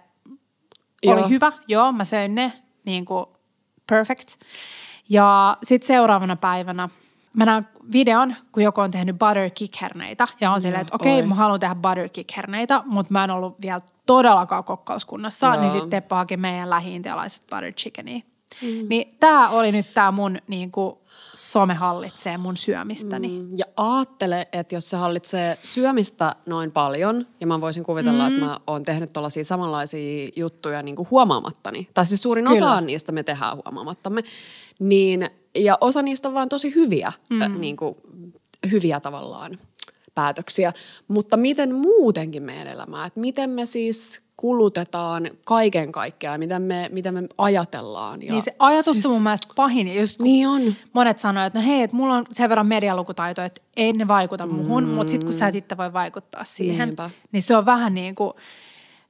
[1.03, 1.13] Joo.
[1.13, 2.53] oli hyvä, joo, mä söin ne
[2.85, 3.25] niin kuin
[3.89, 4.29] perfect.
[5.09, 6.89] Ja sitten seuraavana päivänä
[7.33, 10.27] mä näen videon, kun joku on tehnyt butter kick-herneitä.
[10.41, 13.61] Ja on silleen, että okei, okay, mä haluan tehdä butter kick-herneitä, mutta mä en ollut
[13.61, 15.47] vielä todellakaan kokkauskunnassa.
[15.47, 15.61] Joo.
[15.61, 18.21] Niin sitten Teppo haki meidän lähi-intialaiset butter chickenia.
[18.61, 18.85] Mm.
[18.89, 20.95] Niin tää oli nyt tää mun niin kuin,
[21.33, 23.27] some hallitsee mun syömistäni.
[23.27, 23.45] Mm.
[23.45, 28.35] Mm, Ja aattele, että jos se hallitsee syömistä noin paljon, ja mä voisin kuvitella, mm.
[28.35, 32.71] että mä oon tehnyt tällaisia samanlaisia juttuja niin kuin huomaamattani, tai siis suurin Kyllä.
[32.71, 34.21] osa niistä me tehdään huomaamattamme,
[34.79, 37.41] niin, ja osa niistä on vaan tosi hyviä, mm.
[37.41, 37.95] äh, niin kuin,
[38.71, 39.57] hyviä tavallaan
[40.15, 40.73] päätöksiä.
[41.07, 47.13] Mutta miten muutenkin meidän elämää, että miten me siis kulutetaan kaiken kaikkiaan, miten me, miten
[47.13, 48.21] me ajatellaan.
[48.21, 49.95] Ja Niin se ajatus siis, on mun mielestä pahin.
[49.95, 50.75] Just Niin on.
[50.93, 54.45] monet sanoo, että no hei, että mulla on sen verran medialukutaito, että ei ne vaikuta
[54.45, 54.53] mm.
[54.53, 57.09] muhun, mutta sitten kun sä et itse voi vaikuttaa siihen, Niinpä.
[57.31, 58.33] niin se on vähän niin kuin,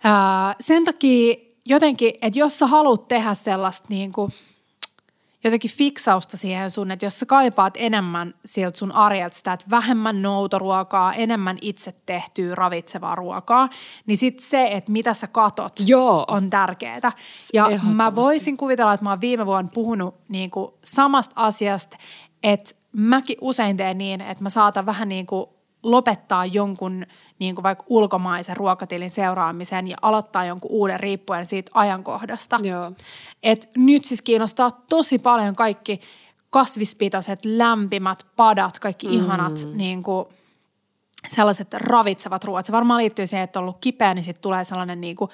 [0.03, 1.35] ää, sen takia
[1.65, 4.31] jotenkin, että jos sä haluat tehdä sellaista niin kuin,
[5.43, 10.21] jotenkin fiksausta siihen sun, että jos sä kaipaat enemmän sieltä sun arjelta sitä, että vähemmän
[10.21, 13.69] noutoruokaa, enemmän itse tehtyä ravitsevaa ruokaa,
[14.05, 16.25] niin sitten se, että mitä sä katot, Joo.
[16.27, 17.11] on tärkeää.
[17.53, 21.97] Ja mä voisin kuvitella, että mä oon viime vuonna puhunut niin kuin samasta asiasta,
[22.43, 25.49] että mäkin usein teen niin, että mä saatan vähän niin kuin
[25.83, 27.05] lopettaa jonkun
[27.39, 32.59] niin kuin vaikka ulkomaisen ruokatilin seuraamisen ja aloittaa jonkun uuden riippuen siitä ajankohdasta.
[32.63, 32.91] Joo.
[33.43, 36.01] Et nyt siis kiinnostaa tosi paljon kaikki
[36.49, 39.13] kasvispitoiset, lämpimät padat, kaikki mm.
[39.13, 40.25] ihanat niin kuin,
[41.29, 42.65] sellaiset ravitsevat ruoat.
[42.65, 45.31] Se varmaan liittyy siihen, että on ollut kipeä, niin sitten tulee sellainen niin kuin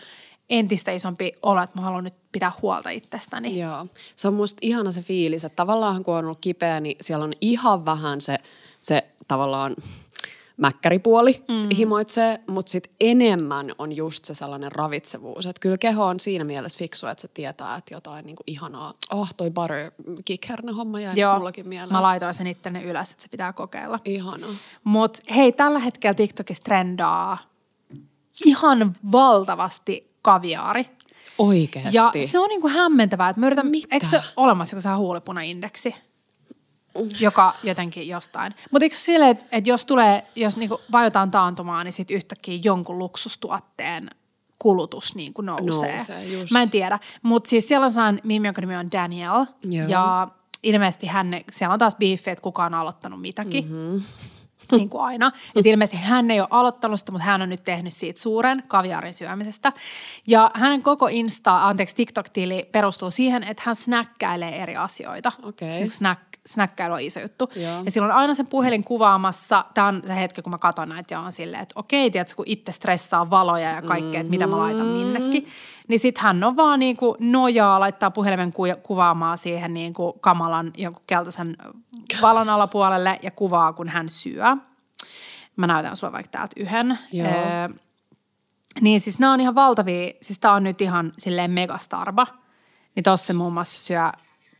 [0.49, 3.59] entistä isompi olo, että mä haluan nyt pitää huolta itsestäni.
[3.59, 3.87] Joo.
[4.15, 7.33] Se on musta ihana se fiilis, että tavallaan kun on ollut kipeä, niin siellä on
[7.41, 8.39] ihan vähän se,
[8.79, 9.75] se tavallaan
[10.57, 11.75] mäkkäripuoli mm.
[11.77, 15.45] himoitsee, mutta sitten enemmän on just se sellainen ravitsevuus.
[15.45, 19.33] Että kyllä keho on siinä mielessä fiksu, että se tietää, että jotain niinku ihanaa, oh
[19.37, 19.91] toi butter
[20.25, 21.91] kick homma jäi Joo, mullakin mieleen.
[21.91, 23.99] mä laitoin sen ittenne ylös, että se pitää kokeilla.
[24.05, 24.49] Ihanaa.
[24.83, 27.37] Mutta hei, tällä hetkellä TikTokissa trendaa
[28.45, 30.85] ihan valtavasti kaviaari.
[31.37, 31.97] Oikeasti.
[31.97, 33.87] Ja se on niinku hämmentävää, että mä yritän, Mitä?
[33.91, 35.95] eikö se ole olemassa joku huulipunaindeksi,
[37.19, 38.53] joka jotenkin jostain.
[38.71, 42.59] Mutta eikö se silleen, että, että jos tulee, jos niinku vajotaan taantumaan, niin sitten yhtäkkiä
[42.63, 44.09] jonkun luksustuotteen
[44.59, 45.97] kulutus niin kuin nousee.
[45.97, 46.51] Nousee, just.
[46.51, 49.45] Mä en tiedä, mutta siis siellä on sellainen mimi, jonka nimi on Daniel.
[49.63, 49.87] Joo.
[49.87, 50.27] Ja
[50.63, 53.65] ilmeisesti hän, siellä on taas biiffi, että kuka on aloittanut mitäkin.
[53.65, 54.01] Mm-hmm.
[54.71, 55.31] niin kuin aina.
[55.55, 59.13] Et ilmeisesti hän ei ole aloittanut sitä, mutta hän on nyt tehnyt siitä suuren kaviaarin
[59.13, 59.73] syömisestä.
[60.27, 65.31] Ja hänen koko Insta, anteeksi TikTok-tili perustuu siihen, että hän snäkkäilee eri asioita.
[65.43, 65.73] Okei.
[65.73, 67.51] Se snack, snäkkäily on iso juttu.
[67.55, 67.81] Joo.
[67.85, 71.19] Ja silloin aina sen puhelin kuvaamassa, tämä on se hetki, kun mä katson näitä ja
[71.19, 74.21] on silleen, että okei, tiedätkö, kun itse stressaa valoja ja kaikkea, mm-hmm.
[74.21, 75.47] että mitä mä laitan minnekin.
[75.87, 81.03] Niin sit hän on vaan niinku nojaa, laittaa puhelimen ku- kuvaamaan siihen niinku kamalan jonkun
[81.07, 81.57] keltaisen
[82.21, 84.45] valon alapuolelle ja kuvaa, kun hän syö.
[85.55, 86.99] Mä näytän sulle vaikka täältä yhden.
[87.11, 87.27] Joo.
[87.27, 87.69] Öö,
[88.81, 92.27] niin siis nämä on ihan valtavia, siis tää on nyt ihan silleen megastarba.
[92.95, 94.11] Niin tossa muun muassa syö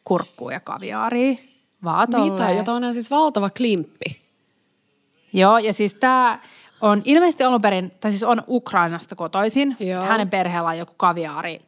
[0.04, 1.36] kurkkuu ja kaviaaria.
[1.84, 2.52] Vaan Mitä?
[2.52, 4.20] Ja on siis valtava klimppi.
[5.34, 6.40] Joo, ja siis tämä
[6.82, 9.78] on ilmeisesti alun perin, tai siis on Ukrainasta kotoisin.
[9.80, 10.04] Joo.
[10.04, 11.62] Hänen perheellä on joku kaviaari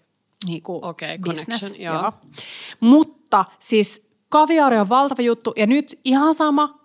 [0.47, 1.62] niin kuin Okei, business.
[1.62, 2.12] connection, joo.
[2.80, 6.79] Mutta siis kaviaari on valtava juttu, ja nyt ihan sama,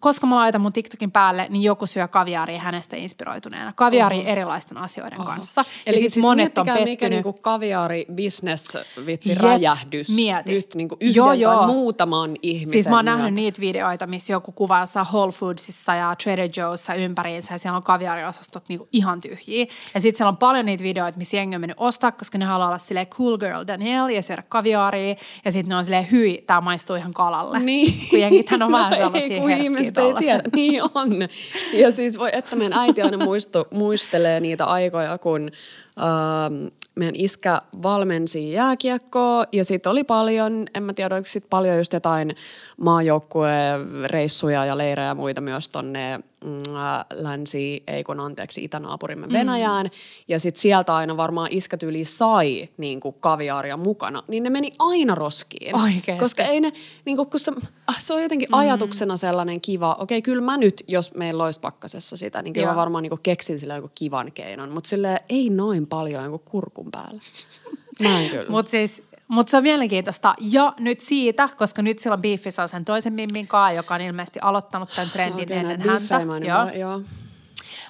[0.00, 3.72] koska mä laitan mun TikTokin päälle, niin joku syö kaviaaria hänestä inspiroituneena.
[3.76, 4.28] Kaviaari Oho.
[4.28, 5.28] erilaisten asioiden Oho.
[5.30, 5.64] kanssa.
[5.86, 6.88] Eli ja sit siis monet on pettynyt.
[6.88, 8.72] mikä niinku kaviaari business
[9.06, 10.52] vitsi Jep, räjähdys mieti.
[10.52, 11.66] nyt niinku yhden Joo, tai joo.
[11.66, 13.16] muutaman ihmisen Siis mä oon myötä.
[13.18, 17.82] nähnyt niitä videoita, missä joku kuvaa Whole Foodsissa ja Trader Joe'ssa ympäriinsä ja siellä on
[17.82, 19.66] kaviaariosastot niinku ihan tyhjiä.
[19.94, 22.68] Ja sitten siellä on paljon niitä videoita, missä jengi on mennyt ostaa, koska ne haluaa
[22.68, 25.14] olla silleen cool girl Danielle ja syödä kaviaaria.
[25.44, 27.58] Ja sitten ne on silleen, hyi, tää maistuu ihan kalalle.
[27.58, 28.08] Niin.
[28.10, 29.40] Kun jengithän on vähän No sellaisia ei,
[29.84, 30.42] ihmiset ei tiedä.
[30.56, 31.28] Niin on.
[31.72, 35.50] Ja siis voi, että meidän äiti aina muistu, muistelee niitä aikoja, kun
[35.98, 41.78] ähm, meidän iskä valmensi jääkiekkoa ja sitten oli paljon, en mä tiedä, oliko sit paljon
[41.78, 42.36] just jotain
[42.80, 46.74] maajoukkuereissuja ja leirejä ja muita myös tonne mm,
[47.12, 49.90] länsi, ei kun anteeksi, itänaapurimme Venäjään.
[50.28, 55.14] Ja sitten sieltä aina varmaan iskätyyli sai niin kuin kaviaaria mukana, niin ne meni aina
[55.14, 55.76] roskiin.
[55.76, 56.22] Oikeesti?
[56.22, 56.72] Koska ei ne,
[57.04, 57.52] niin kuin, kun se,
[57.86, 58.54] ah, se on jotenkin mm.
[58.54, 62.72] ajatuksena sellainen kiva, okei kyllä mä nyt, jos meillä olisi pakkasessa sitä, niin kyllä Joo.
[62.72, 66.38] mä varmaan niin kuin keksin sillä joku kivan keinon, mutta sille ei noin paljon joku
[66.38, 67.20] kurkun päällä.
[68.48, 70.34] Mutta siis, mut se on mielenkiintoista.
[70.40, 74.38] Ja nyt siitä, koska nyt sillä on beefissä sen toisen Mimmin kaa, joka on ilmeisesti
[74.42, 76.20] aloittanut tämän trendin Okei, ennen näitä häntä.
[76.20, 77.00] ymmärrä, joo.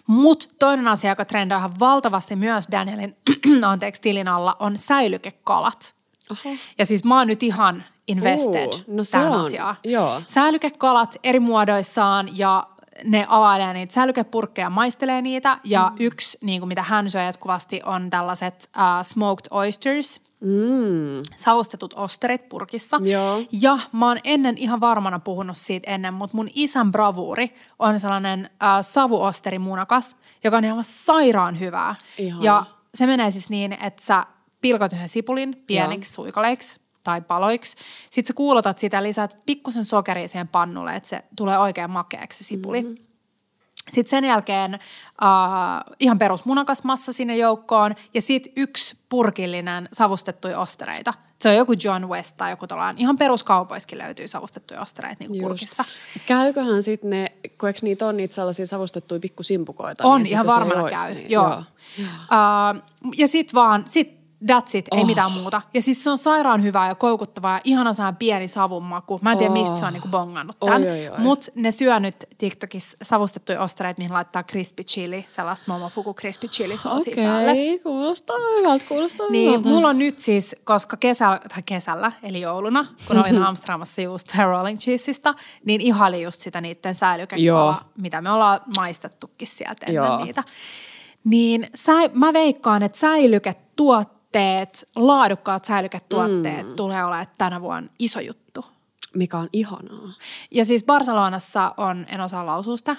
[0.07, 3.17] Mutta toinen asia, joka trendaa ihan valtavasti myös Danielin
[3.67, 5.95] anteeksi, tilin alla, on säilykekalat.
[6.31, 6.57] Oho.
[6.79, 9.77] Ja siis mä oon nyt ihan invested Uu, no tähän on, asiaan.
[9.85, 10.23] joo.
[10.27, 12.67] Säilykekalat eri muodoissaan ja
[13.05, 15.59] ne availee niitä säilykepurkkeja, maistelee niitä.
[15.65, 15.97] Ja mm.
[16.01, 21.23] yksi, niin kuin mitä hän syö jatkuvasti, on tällaiset uh, smoked oysters, Mm.
[21.37, 23.01] savustetut osterit purkissa.
[23.05, 23.43] Joo.
[23.53, 28.51] Ja mä oon ennen ihan varmana puhunut siitä ennen, mutta mun isän bravuuri on sellainen
[28.63, 31.95] äh, savuosterimunakas, joka on ihan sairaan hyvää.
[32.19, 32.45] Ihana.
[32.45, 32.65] Ja
[32.95, 34.27] se menee siis niin, että sä
[34.61, 36.25] pilkot yhden sipulin pieniksi Joo.
[36.25, 37.77] suikaleiksi tai paloiksi.
[38.11, 42.49] Sitten sä kuulotat sitä, lisäät pikkusen sokeria siihen pannulle, että se tulee oikein makeaksi se
[42.49, 42.83] sipuli.
[42.83, 43.05] Mm-hmm.
[43.91, 51.15] Sitten sen jälkeen uh, ihan perus munakasmassa sinne joukkoon ja sitten yksi purkillinen savustettuja ostereita.
[51.39, 53.01] Se on joku John West tai joku tällainen.
[53.01, 55.49] Ihan peruskaupoissakin löytyy savustettuja ostereita niin Just.
[55.49, 55.85] purkissa.
[56.27, 60.05] Käyköhän sitten ne, kun eikö niitä on niitä sellaisia savustettuja pikkusimpukoita?
[60.05, 61.15] On, niin ihan sitten varmana käy.
[61.15, 61.49] Niin, Joo.
[61.49, 62.09] joo.
[62.09, 65.07] Uh, ja sitten vaan, sit that's it, ei Oh.
[65.07, 65.63] mitään muuta.
[65.75, 69.19] Ja siis se on sairaan hyvää ja koukuttavaa ja ihana saa pieni savunmaku.
[69.23, 69.59] Mä en tiedä, Oh.
[69.59, 70.83] mistä se on niinku bongannut tämän.
[71.19, 76.79] Mutta ne syö nyt TikTokissa savustettuja ostereita, mihin laittaa crispy chili, sellaista momofuku crispy chili
[76.79, 77.55] soosia Okei, päälle.
[77.83, 79.69] kuulostaa hyvältä, kuulostaa Niin, hyvältä.
[79.69, 84.79] mulla on nyt siis, koska kesällä, tai kesällä, eli jouluna, kun olin Amsterdamissa just Rolling
[84.79, 85.35] Cheesista,
[85.65, 86.95] niin ihaili just sitä niiden Joo.
[86.95, 90.25] säilykekalaa, mitä me ollaan maistettukin sieltä ennen Joo.
[90.25, 90.45] niitä.
[91.25, 92.99] Niin säi, mä veikkaan, että
[94.35, 96.77] säilyketuotteet, laadukkaat säilyketuotteet mm.
[96.77, 98.65] tulee olemaan tänä vuonna iso juttu.
[99.15, 100.13] Mikä on ihanaa.
[100.51, 102.97] Ja siis Barcelonassa on, en osaa lausua sitä,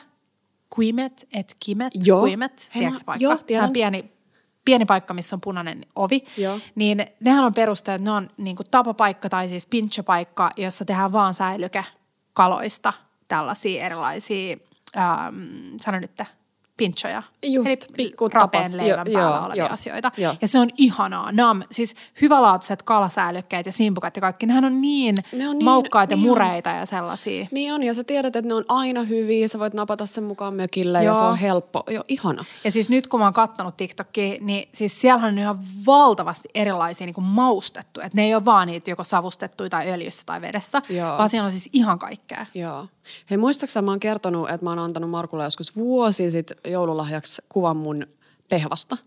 [0.79, 2.25] Quimet et Kimet, Joo.
[2.25, 3.23] Quimet, Hei, tiedätkö paikka?
[3.23, 4.11] joo, se on pieni,
[4.65, 6.25] pieni paikka, missä on punainen ovi.
[6.37, 6.59] Joo.
[6.75, 11.33] Niin nehän on perusteet, ne on niin kuin tapapaikka tai siis pinchopaikka, jossa tehdään vaan
[11.33, 12.93] säilykekaloista
[13.27, 14.57] tällaisia erilaisia,
[14.97, 16.11] ähm, sano nyt,
[16.77, 17.23] pinchoja.
[17.43, 18.73] Just, Eli pikku rapeen tapas.
[18.73, 19.73] leivän Joo, päällä joo, olevia joo.
[19.73, 20.11] asioita.
[20.17, 20.35] Joo.
[20.41, 21.31] Ja se on ihanaa.
[21.49, 24.45] On siis hyvälaatuiset kalasäilykkeet ja simpukat ja kaikki.
[24.45, 26.29] Nehän on niin, Ne on niin- maukkaita ja niin on.
[26.29, 27.47] mureita ja sellaisia.
[27.51, 30.53] Niin on, ja sä tiedät, että ne on aina hyviä, sä voit napata sen mukaan
[30.53, 31.15] mökille ja Joo.
[31.15, 31.83] se on helppo.
[31.89, 32.45] Joo, ihana.
[32.63, 37.05] Ja siis nyt kun mä oon kattonut TikTokia, niin siis siellä on ihan valtavasti erilaisia
[37.07, 37.99] niin kuin maustettu.
[38.01, 41.17] Että ne ei ole vaan niitä joko savustettuja tai öljyssä tai vedessä, Joo.
[41.17, 42.45] vaan siellä on siis ihan kaikkea.
[42.53, 42.87] Joo.
[43.29, 47.77] Hei, muistaaksä mä oon kertonut, että mä oon antanut Markulle joskus vuosi sitten joululahjaksi kuvan
[47.77, 48.07] mun
[48.49, 48.97] pehvasta.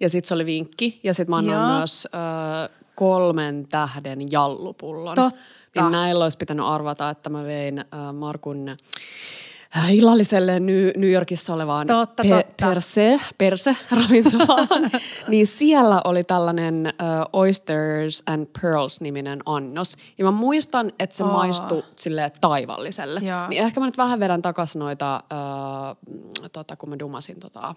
[0.00, 1.00] Ja sit se oli vinkki.
[1.02, 1.76] Ja sit mä annoin Joo.
[1.76, 5.14] myös ö, kolmen tähden jallupullon.
[5.14, 5.40] Totta.
[5.76, 8.76] Niin näillä olisi pitänyt arvata, että mä vein ö, Markun
[9.90, 12.66] illalliselle New, New Yorkissa olevaan Totta, totta.
[12.66, 14.90] Perse, Perse ravintolaan.
[15.28, 19.96] niin siellä oli tällainen uh, Oysters and Pearls-niminen annos.
[20.18, 21.32] Ja mä muistan, että se oh.
[21.32, 23.20] maistui sille taivalliselle.
[23.20, 23.48] Joo.
[23.48, 27.74] Niin ehkä mä nyt vähän vedän takaisin noita, uh, tota, kun mä dumasin tota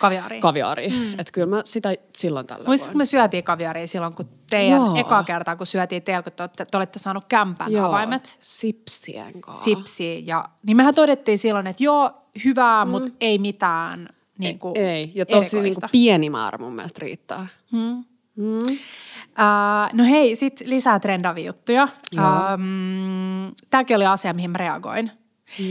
[0.00, 0.40] Kaviaari.
[0.40, 0.90] kaviaaria.
[0.90, 1.12] Mm.
[1.12, 4.96] Että kyllä mä sitä silloin tällöin Muistatko, me syötiin kaviaaria silloin, kun teidän Joo.
[4.96, 9.40] eka kertaa, kun syötiin teillä, kun te, olette- te olette saanut kämpän Joo, avaimet, sipsien
[9.40, 9.64] kanssa.
[9.64, 10.20] sipsiä.
[10.24, 12.10] Ja, niin mehän todettiin silloin, että joo,
[12.44, 12.90] hyvää, mm.
[12.90, 17.46] mutta ei mitään niin kuin Ei, ja tosi niin kuin pieni määrä mun mielestä riittää.
[17.72, 18.04] Mm.
[18.36, 18.58] Mm.
[18.58, 21.88] Uh, no hei, sit lisää trendavia juttuja.
[22.18, 25.10] Um, tämäkin oli asia, mihin mä reagoin.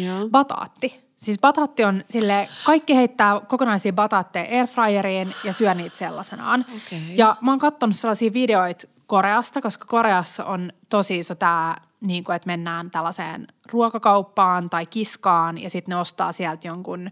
[0.05, 0.29] Joo.
[0.29, 1.08] Bataatti.
[1.19, 6.65] Siis bataatti on sille kaikki heittää kokonaisia bataatteja airfryeriin ja syö niitä sellaisenaan.
[6.75, 6.99] Okei.
[7.15, 12.35] Ja mä oon katsonut sellaisia videoita Koreasta, koska Koreassa on tosi iso tämä, niin kuin,
[12.35, 17.09] että mennään tällaiseen ruokakauppaan tai kiskaan ja sitten ne ostaa sieltä jonkun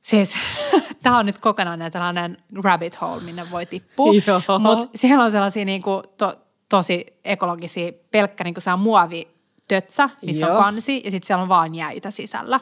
[0.00, 0.34] Siis
[1.02, 4.12] tämä on nyt kokonainen tällainen rabbit hole, minne voi tippua.
[4.58, 6.34] Mutta siellä on sellaisia niinku to,
[6.68, 9.37] tosi ekologisia, pelkkä niinku saa muovi
[9.68, 10.56] tötsä, missä Joo.
[10.56, 12.60] on kansi ja sitten siellä on vaan jäitä sisällä.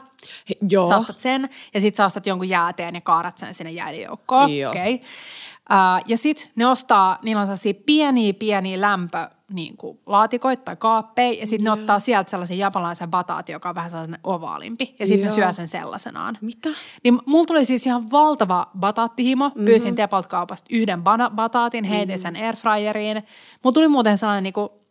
[0.49, 0.87] He, joo.
[0.87, 4.57] Sä ostat sen ja sitten sä ostat jonkun jääteen ja kaarat sen sinne jäiden joukkoon.
[4.57, 4.71] Joo.
[4.71, 4.93] Okay.
[4.93, 10.75] Uh, ja sitten ne ostaa, niillä on sellaisia pieniä, pieniä lämpö niin kuin laatikoita tai
[10.75, 15.07] kaappeja, ja sitten ne ottaa sieltä sellaisen japanilaisen bataatin, joka on vähän sellainen ovaalimpi, ja
[15.07, 16.37] sitten ne syö sen sellaisenaan.
[16.41, 16.69] Mitä?
[17.03, 19.49] Niin mulla tuli siis ihan valtava bataattihimo.
[19.55, 19.65] Mhm.
[19.65, 23.23] Pyysin Tepalt kaupasta yhden bana- bataatin, heitin sen airfryeriin.
[23.63, 24.86] Mulla tuli muuten sellainen niinku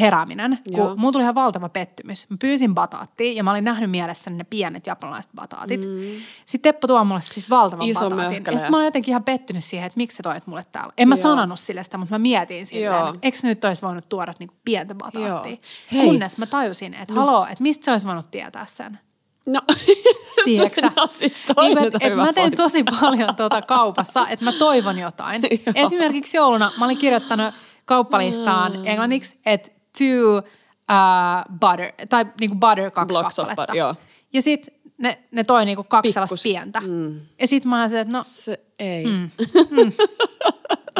[0.00, 0.86] herääminen, Joo.
[0.88, 2.30] kun mulla tuli ihan valtava pettymys.
[2.30, 5.80] Mä pyysin bataattia ja mä olin nähnyt mielessäni ne pienet japanilaiset bataatit.
[5.84, 6.00] Mm.
[6.46, 8.42] Sitten Teppo tuo mulle siis valtavan Iso bataatin.
[8.46, 10.92] Ja sitten mä olin jotenkin ihan pettynyt siihen, että miksi sä toit mulle täällä.
[10.98, 11.22] En mä Joo.
[11.22, 13.08] sanonut sille sitä, mutta mä mietin silleen, Joo.
[13.08, 15.28] että eikö nyt olisi voinut tuoda niinku pientä bataattia.
[15.28, 15.44] Joo.
[15.92, 16.06] Hei.
[16.06, 18.98] Kunnes mä tajusin, että haloo, että mistä se olisi voinut tietää sen.
[19.46, 19.60] No,
[20.44, 22.56] Tiedätkö on siis Niin et, et mä pointti.
[22.56, 25.42] tosi paljon tuota kaupassa, että mä toivon jotain.
[25.42, 25.72] Joo.
[25.74, 28.86] Esimerkiksi jouluna mä olin kirjoittanut kauppalistaan Mm.
[28.86, 33.72] englanniksi, että two uh, butter, tai niinku butter kaksi Blocks of kappaletta.
[33.72, 33.94] butter, joo.
[34.32, 34.68] Ja sit
[34.98, 36.14] ne, ne toi niinku kaksi Pikkus.
[36.14, 36.80] sellaista pientä.
[36.80, 37.20] Mm.
[37.40, 39.06] Ja sit mä ajattelin, että no Se ei.
[39.06, 39.30] Mm.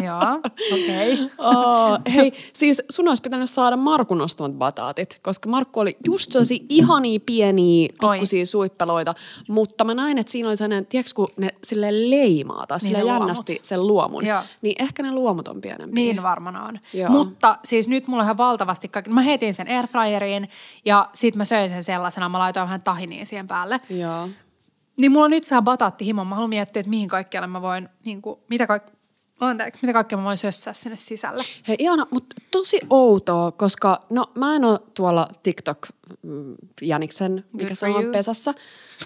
[0.03, 0.41] joo,
[0.73, 1.13] okei.
[1.25, 1.29] Okay.
[1.39, 6.65] Oh, hei, siis sun olisi pitänyt saada Markun ostamat bataatit, koska Markku oli just sellaisia
[6.69, 8.17] ihania pieniä Oi.
[8.17, 9.15] pikkusia suippeloita,
[9.49, 12.99] mutta mä näin, että siinä oli sellainen, tiedätkö kun ne sille leimaa tai Niin sille
[12.99, 13.21] ne luomut.
[13.23, 14.41] jännästi sen luomun, Joo.
[14.63, 15.95] niin ehkä ne luomut on pienempiä.
[15.95, 16.79] Niin varmaan on.
[16.95, 17.11] Joo.
[17.11, 19.11] Mutta siis nyt mulla on ihan valtavasti kaikki.
[19.11, 20.49] Mä heitin sen airfryeriin
[20.85, 22.29] ja sit mä söin sen sellaisena.
[22.29, 23.81] Mä laitoin vähän tahinia siihen päälle.
[23.91, 24.29] Joo.
[24.97, 26.25] Niin mulla on nyt saa bataattihimo.
[26.25, 28.95] Mä haluan miettiä, että mihin kaikkialle mä voin, niin kuin, mitä, kaik-
[29.41, 31.45] anteeksi, mitä kaikkea mä voin sössää sinne sisälle.
[31.69, 35.89] Hei Iana, mutta tosi outoa, koska no mä en ole tuolla TikTok
[36.23, 36.55] mm,
[37.53, 38.13] mikä Good se on you.
[38.13, 38.55] pesässä.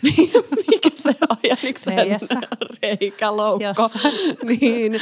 [0.70, 1.97] mikä se on Jäniksen
[2.83, 3.91] reikäloukko.
[4.61, 4.95] Niin,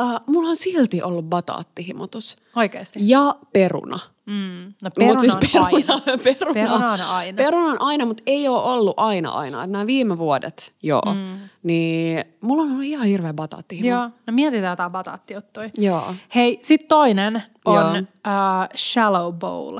[0.00, 2.36] uh, mulla on silti ollut bataattihimotus.
[2.56, 2.98] Oikeasti.
[3.02, 3.98] Ja peruna.
[4.30, 4.64] Mm.
[4.82, 6.00] No Mut peruna siis on peruna, aina.
[6.24, 7.36] Peruna, Peruna on aina.
[7.36, 9.66] Peruna on aina, mutta ei ole ollut aina aina.
[9.66, 11.14] Nämä viime vuodet, joo.
[11.14, 11.38] Mm.
[11.62, 13.88] Niin mulla on ollut ihan hirveä bataattihimo.
[13.88, 15.70] Joo, no mietitään jotain bataattijuttuja.
[15.78, 16.14] Joo.
[16.34, 17.94] Hei, sit toinen on Joo.
[17.96, 19.78] uh, shallow bowl.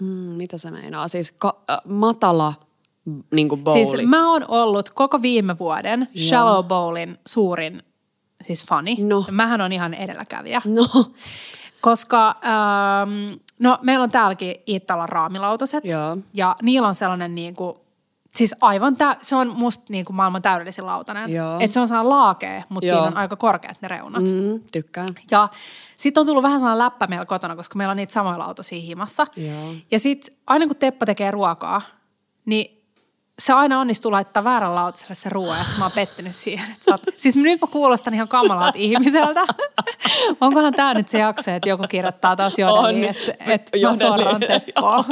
[0.00, 1.08] Mm, mitä se meinaa?
[1.08, 2.54] Siis ka- äh, matala
[3.32, 3.86] niin kuin bowli.
[3.86, 7.82] Siis mä oon ollut koko viime vuoden shallow bowlin suurin
[8.46, 8.96] siis fani.
[9.00, 9.24] No.
[9.30, 10.62] Mähän on ihan edelläkävijä.
[10.64, 10.84] No,
[11.80, 15.84] Koska ähm, no, meillä on täälläkin Iittalan raamilautaset.
[15.84, 16.18] Joo.
[16.34, 17.76] Ja niillä on sellainen niin kuin,
[18.34, 21.30] siis aivan, tä, se on musta niin kuin maailman täydellisin lautanen.
[21.60, 22.96] Että se on sellainen laakea, mutta Joo.
[22.96, 24.22] siinä on aika korkeat ne reunat.
[24.22, 24.28] Mm.
[24.30, 25.08] mm, tykkään.
[25.30, 25.48] Ja
[25.96, 29.26] sitten on tullut vähän sellainen läppä meillä kotona, koska meillä on niitä samoja lautasia himassa.
[29.36, 29.74] Joo.
[29.90, 31.82] Ja sitten aina kun Teppo tekee ruokaa,
[32.44, 32.77] niin
[33.38, 36.72] se aina onnistuu laittaa väärän lautaselle se ruoa ja sitten mä oon pettynyt siihen.
[36.72, 39.40] Että oot, siis nyt mä kuulostan ihan kamalalta ihmiseltä.
[40.40, 45.04] Onkohan tämä nyt se jakso, että joku kirjoittaa taas jodeliin, että, että mä sorran Teppoa.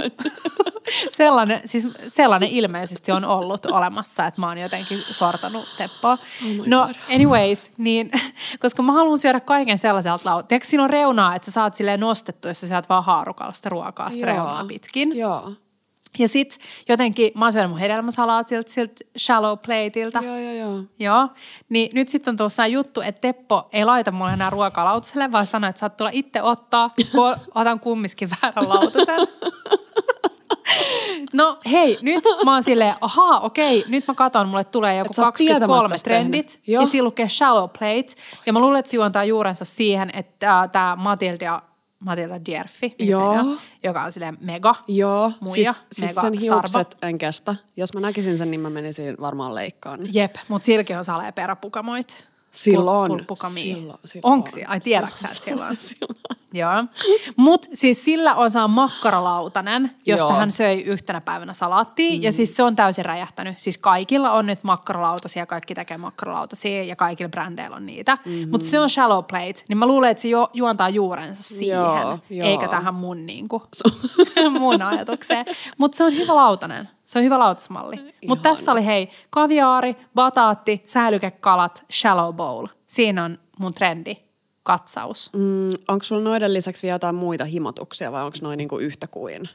[1.10, 6.12] sellainen, siis sellainen ilmeisesti on ollut olemassa, että mä oon jotenkin sortanut Teppoa.
[6.12, 8.10] Oh no anyways, niin
[8.62, 10.48] koska mä haluan syödä kaiken sellaiselta lautalta.
[10.48, 13.68] Tiedätkö, siinä on reunaa, että sä saat silleen nostettu, jos sä syöt vaan haarukalla sitä
[13.68, 15.16] ruokaa sitä reunaa pitkin.
[15.16, 15.52] Joo.
[16.18, 16.58] Ja sit
[16.88, 20.20] jotenkin, mä oon syönyt mun hedelmäsalaatilta, siltä shallow plateilta.
[20.24, 20.82] Joo, joo, joo.
[20.98, 21.28] Joo.
[21.68, 25.46] Niin nyt sitten on tuossa juttu, että Teppo ei laita mulle enää ruokaa lautaselle, vaan
[25.46, 29.28] sanoo, että saat tulla itse ottaa, kun otan kumminkin väärän lautasen.
[31.32, 35.16] No hei, nyt mä oon silleen, ahaa, okei, nyt mä katon, mulle tulee joku Et
[35.16, 36.60] sä oot 23 tietämättä trendit.
[36.66, 38.22] Ja siinä lukee shallow plate.
[38.46, 41.62] Ja mä luulen, että se juontaa juurensa siihen, että äh, tämä Matilda,
[42.06, 43.30] Matilda Dierfi, Joo.
[43.30, 44.74] on, joka on silleen mega.
[44.88, 46.54] Joo, Muija, siis, siis mega sen starba.
[46.62, 47.56] hiukset en kestä.
[47.76, 50.00] Jos mä näkisin sen, niin mä menisin varmaan leikkaan.
[50.14, 52.28] Jep, mutta silläkin on salee peräpukamoit.
[52.50, 53.10] Silloin.
[53.12, 53.76] Pul- pulpukamia.
[53.76, 54.62] Silloin, silloin Onko on.
[54.66, 56.16] Ai tiedätkö sä, Silloin, silloin?
[56.52, 56.84] Joo.
[57.36, 60.38] Mutta siis sillä on saa makkaralautanen, josta Joo.
[60.38, 62.16] hän söi yhtenä päivänä salaattia.
[62.16, 62.22] Mm.
[62.22, 63.58] Ja siis se on täysin räjähtänyt.
[63.58, 68.18] Siis kaikilla on nyt makkaralautasia, kaikki tekee makkaralautasia ja kaikilla brändeillä on niitä.
[68.24, 68.50] Mm-hmm.
[68.50, 72.18] Mutta se on shallow plate, niin mä luulen, että se jo, juontaa juurensa siihen, Joo,
[72.30, 72.48] joo.
[72.48, 73.62] eikä tähän mun, niinku,
[74.60, 75.46] mun ajatukseen.
[75.78, 76.88] Mutta se on hyvä lautanen.
[77.06, 78.14] Se on hyvä lautasmalli.
[78.28, 82.66] Mutta tässä oli hei, kaviaari, bataatti, säilykekalat, shallow bowl.
[82.86, 84.16] Siinä on mun trendi
[84.62, 85.30] katsaus.
[85.32, 89.48] Mm, onko sulla noiden lisäksi vielä jotain muita himotuksia vai onko noin niinku yhtä kuin?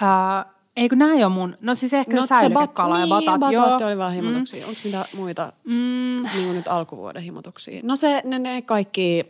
[0.00, 0.44] Ää,
[0.76, 3.40] eikö nämä ole mun, no siis ehkä No, se säilykekala ja niin, batat.
[3.40, 3.88] bataatti joo.
[3.88, 4.62] oli vähän himotuksia.
[4.64, 4.68] Mm.
[4.68, 7.80] Onko mitä muita Mm, niin nyt alkuvuoden himotuksia?
[7.82, 9.26] No se, ne, ne kaikki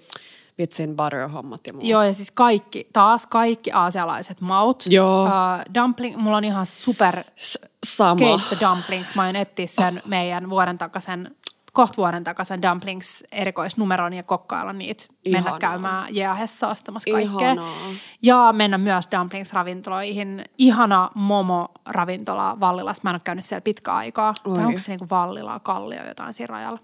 [0.59, 1.85] vitsin butter-hommat ja muut.
[1.85, 4.85] Joo, ja siis kaikki, taas kaikki aasialaiset maut.
[4.89, 5.25] Joo.
[5.25, 5.31] Uh,
[5.75, 8.17] dumpling, mulla on ihan super S- sama.
[8.17, 9.15] keitto dumplings.
[9.15, 11.37] Mä oon etsiä sen meidän vuoden takaisen,
[11.73, 15.05] kohta vuoden takaisen dumplings erikoisnumeron ja kokkailla niitä.
[15.25, 15.59] Mennä Ihanaa.
[15.59, 17.53] käymään jäähessä ostamassa kaikkea.
[17.53, 17.75] Ihanaa.
[18.23, 20.45] Ja mennä myös dumplings-ravintoloihin.
[20.59, 23.03] Ihana Momo-ravintola Vallilas.
[23.03, 24.35] Mä en ole käynyt siellä pitkä aikaa.
[24.45, 24.55] Oi.
[24.57, 26.79] Tai onko se niinku Vallilaa, Kallio jotain siinä rajalla.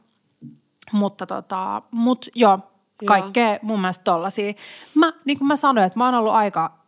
[0.93, 2.59] Mutta tota, mut joo,
[3.07, 4.53] kaikkea mun mielestä tollasia.
[4.95, 6.79] Mä, niin kuin mä sanoin, että mä oon ollut aika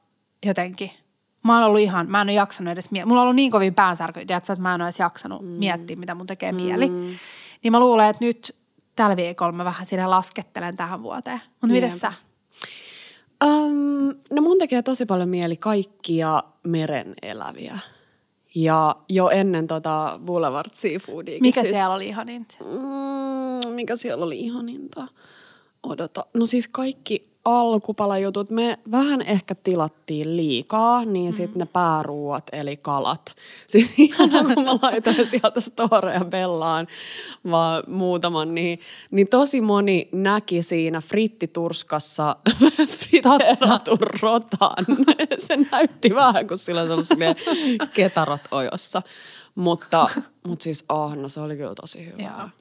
[0.47, 0.91] jotenkin,
[1.45, 3.07] mä oon ollut ihan, mä en ole jaksanut edes miettiä.
[3.07, 5.49] Mulla on ollut niin kovin päänsärky, tiedätkö, että mä en ole edes jaksanut mm.
[5.49, 6.89] miettiä, mitä mun tekee mieli.
[6.89, 7.11] Mm.
[7.63, 8.57] Niin mä luulen, että nyt
[8.97, 11.41] tällä viikolla mä vähän siinä laskettelen tähän vuoteen.
[11.61, 12.13] Mutta miten sä?
[13.45, 17.79] Um, no mun tekee tosi paljon mieli kaikkia meren eläviä.
[18.55, 21.39] Ja jo ennen tota Boulevard Seafoodia.
[21.41, 22.57] Mikä siis, siellä oli ihaninta?
[22.61, 25.07] Mm, mikä siellä oli ihaninta?
[25.83, 26.26] Odota.
[26.35, 28.51] No siis kaikki alkupalajutut.
[28.51, 31.37] Me vähän ehkä tilattiin liikaa, niin mm.
[31.37, 33.35] sitten ne pääruuat eli kalat.
[33.66, 36.87] Siis ihan kun mä laitoin sieltä storeja Bellaan
[37.51, 42.37] vaan muutaman, niin, niin tosi moni näki siinä frittiturskassa
[42.99, 44.85] friteeratun rotan.
[45.39, 47.05] Se näytti vähän, kun sillä on
[47.95, 49.03] ketarat ojossa.
[49.55, 50.09] Mutta,
[50.47, 52.22] mutta siis oh, no se oli kyllä tosi hyvä.
[52.22, 52.60] Joo.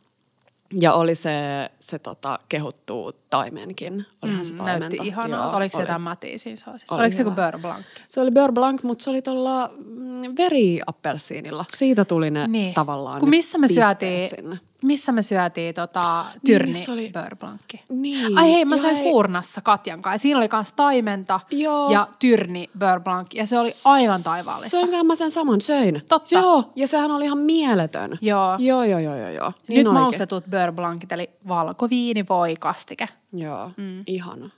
[0.74, 1.32] Ja oli se,
[1.80, 4.06] se tota, kehuttu taimenkin.
[4.22, 4.80] Olihan se Mm, taimenta.
[4.80, 5.46] näytti ihanaa.
[5.48, 5.84] Joo, Oliko se oli.
[5.84, 6.96] jotain matia siinä soosissa?
[6.96, 7.86] Oli Oliko se joku beurre blanc?
[8.08, 11.66] Se oli beurre blanc, mutta se oli tuolla mm, veriappelsiinilla.
[11.74, 12.74] Siitä tuli ne Niin.
[12.74, 14.60] tavallaan Kun missä me syötiin, Sinne.
[14.84, 17.84] missä me syötiin tota, tyrni missä oli- beurre blancki?
[17.90, 18.38] Niin.
[18.38, 20.22] Ai hei, mä Ja sain hei- Kuurnassa Katjan kanssa.
[20.22, 21.92] Siinä oli kans taimenta Joo.
[21.92, 23.34] ja tyrni beurre blanc.
[23.34, 24.70] Ja se oli aivan taivaallista.
[24.78, 26.02] Söinkään mä sen saman, söin.
[26.10, 26.36] Totta.
[26.36, 28.18] Joo, ja sehän oli ihan mieletön.
[28.22, 28.56] Joo.
[28.60, 29.30] Joo, joo, joo, joo.
[29.30, 29.52] joo.
[29.68, 29.94] Nyt olikin.
[29.94, 33.08] maustetut beurre blancit, eli valkoviini voi kastike.
[33.34, 34.04] Joo, mm.
[34.08, 34.50] ihana.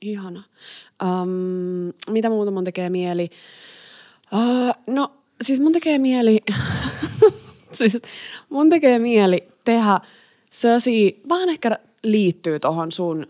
[0.00, 0.42] Ihana.
[1.02, 3.30] Um, mitä muuta mun tekee mieli?
[4.32, 5.12] Uh, no,
[5.42, 6.38] siis mun tekee mieli,
[7.72, 7.98] siis
[8.50, 10.00] mun tekee mieli tehdä
[10.50, 13.26] sellaisia, vähän ehkä liittyy tuohon sun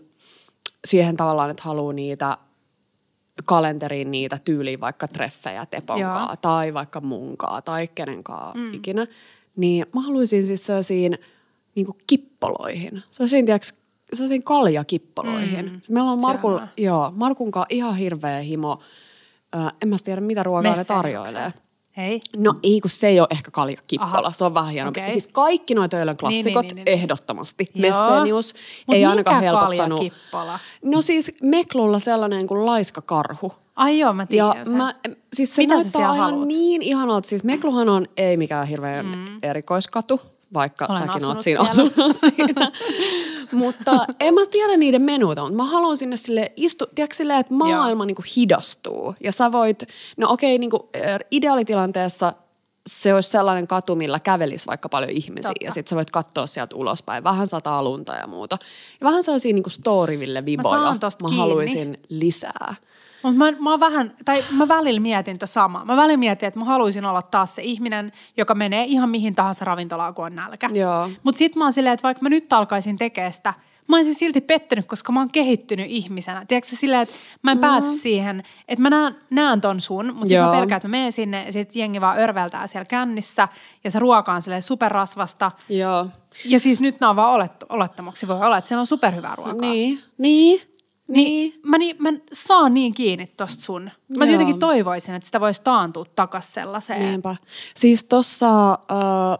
[0.85, 2.37] siihen tavallaan, että haluaa niitä
[3.45, 8.73] kalenteriin niitä tyyliin vaikka treffejä teponkaa tai vaikka munkaa tai kenenkaan mm.
[8.73, 9.07] ikinä.
[9.55, 11.17] Niin mä haluaisin siis sellaisiin
[11.75, 13.03] niin kippoloihin.
[13.11, 13.73] Sellaisiin, tiiäks,
[14.13, 15.65] sellaisiin kaljakippoloihin.
[15.65, 15.79] Mm.
[15.89, 16.71] Meillä on Syömään.
[16.77, 18.79] joo, Markun kanssa ihan hirveä himo.
[19.55, 21.53] Ö, en mä tiedä, mitä ruokaa ne tarjoilee.
[21.97, 22.19] Hei.
[22.37, 24.11] No ei, kun se ei ole ehkä kaljakippola.
[24.11, 24.31] Aha.
[24.31, 24.89] Se on vähän hieno.
[24.89, 25.11] Okei.
[25.11, 26.99] Siis kaikki noin töölön klassikot Niin, niin, niin, niin.
[26.99, 27.69] ehdottomasti.
[27.75, 27.81] Joo.
[27.81, 28.53] Messenius
[28.87, 29.77] Mut ei ainakaan helpottanut.
[29.99, 30.59] kaljakippola?
[30.83, 33.51] No siis Meklulla sellainen kuin laiska karhu.
[33.75, 34.75] Ai joo, mä Ja tiedän sen.
[34.75, 34.93] mä,
[35.33, 36.47] siis se Mitä sä siellä aina haluat?
[36.47, 37.27] niin ihanalta.
[37.29, 39.39] Siis Mekluhan on ei mikään hirveän mm.
[39.43, 40.21] erikoiskatu,
[40.53, 42.71] vaikka Olen säkin oot siinä asunut siinä.
[43.51, 47.53] mutta en mä tiedä niiden menuita, mutta mä haluan sinne sille istu, tiedätkö silleen, että
[47.53, 49.15] maailma niinku hidastuu.
[49.23, 49.83] Ja sä voit,
[50.17, 52.33] no okei, niinku, äh, ideaalitilanteessa
[52.87, 55.49] se olisi sellainen katu, millä kävelisi vaikka paljon ihmisiä.
[55.49, 55.65] Totta.
[55.65, 57.23] Ja sitten sä voit katsoa sieltä ulospäin.
[57.23, 58.57] Vähän sataa lunta ja muuta.
[59.01, 60.69] Ja vähän sellaisia niinku storyville viboja.
[60.69, 61.39] saan tosta mä kiinni.
[61.39, 62.75] haluaisin lisää.
[63.23, 65.85] Mutta mä, mä, vähän, tai mä välillä mietin tätä samaa.
[65.85, 69.65] Mä välillä mietin, että mä haluaisin olla taas se ihminen, joka menee ihan mihin tahansa
[69.65, 70.69] ravintolaan, kun on nälkä.
[71.23, 73.53] Mutta sitten mä oon silleen, että vaikka mä nyt alkaisin tekemään sitä,
[73.87, 76.45] mä olisin silti pettynyt, koska mä oon kehittynyt ihmisenä.
[76.45, 77.61] Tiedätkö silleen, että mä en mm.
[77.61, 81.11] pääse siihen, että mä näen, näen ton sun, mutta sitten mä pelkään, että mä menen
[81.11, 83.47] sinne ja sitten jengi vaan örveltää siellä kännissä
[83.83, 85.51] ja se ruoka on silleen superrasvasta.
[85.69, 86.07] Joo.
[86.45, 88.29] Ja siis nyt nämä on vaan olet, olettamuksia.
[88.29, 89.71] Voi olla, että siellä on superhyvää ruokaa.
[89.71, 90.61] Niin, niin,
[91.07, 91.61] Niin, niin.
[91.63, 93.91] mä, niin, mä saan niin kiinni tosta sun.
[94.17, 94.31] Mä Joo.
[94.31, 96.99] jotenkin toivoisin, että sitä voisi taantua takas sellaiseen.
[96.99, 97.35] Niinpä.
[97.75, 98.79] Siis tuossa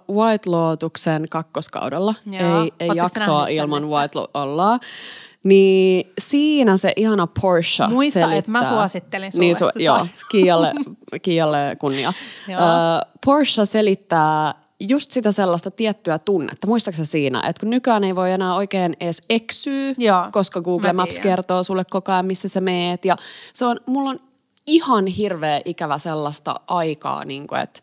[0.09, 2.61] uh, White Lotuksen kakkoskaudella, Joo.
[2.61, 3.91] ei, ei Ootteko jaksoa sen ilman nyt?
[3.91, 4.79] White Lotulla,
[5.43, 8.37] niin siinä se ihana Porsche Muista, selittää.
[8.37, 10.07] että mä suosittelin sulle niin, sitä Joo.
[10.31, 10.73] Kiialle,
[11.21, 12.13] Kiialle kunnia.
[12.47, 12.59] Joo.
[12.61, 16.67] uh, Porsche selittää just sitä sellaista tiettyä tunnetta.
[16.67, 21.19] Muistaaksä siinä, että kun nykyään ei voi enää oikein edes eksyä, Joo, koska Google Maps
[21.19, 23.05] kertoo sulle koko ajan, missä sä meet.
[23.05, 23.15] Ja
[23.53, 24.19] se on, mulla on
[24.67, 27.79] ihan hirveä ikävä sellaista aikaa, niin kuin, että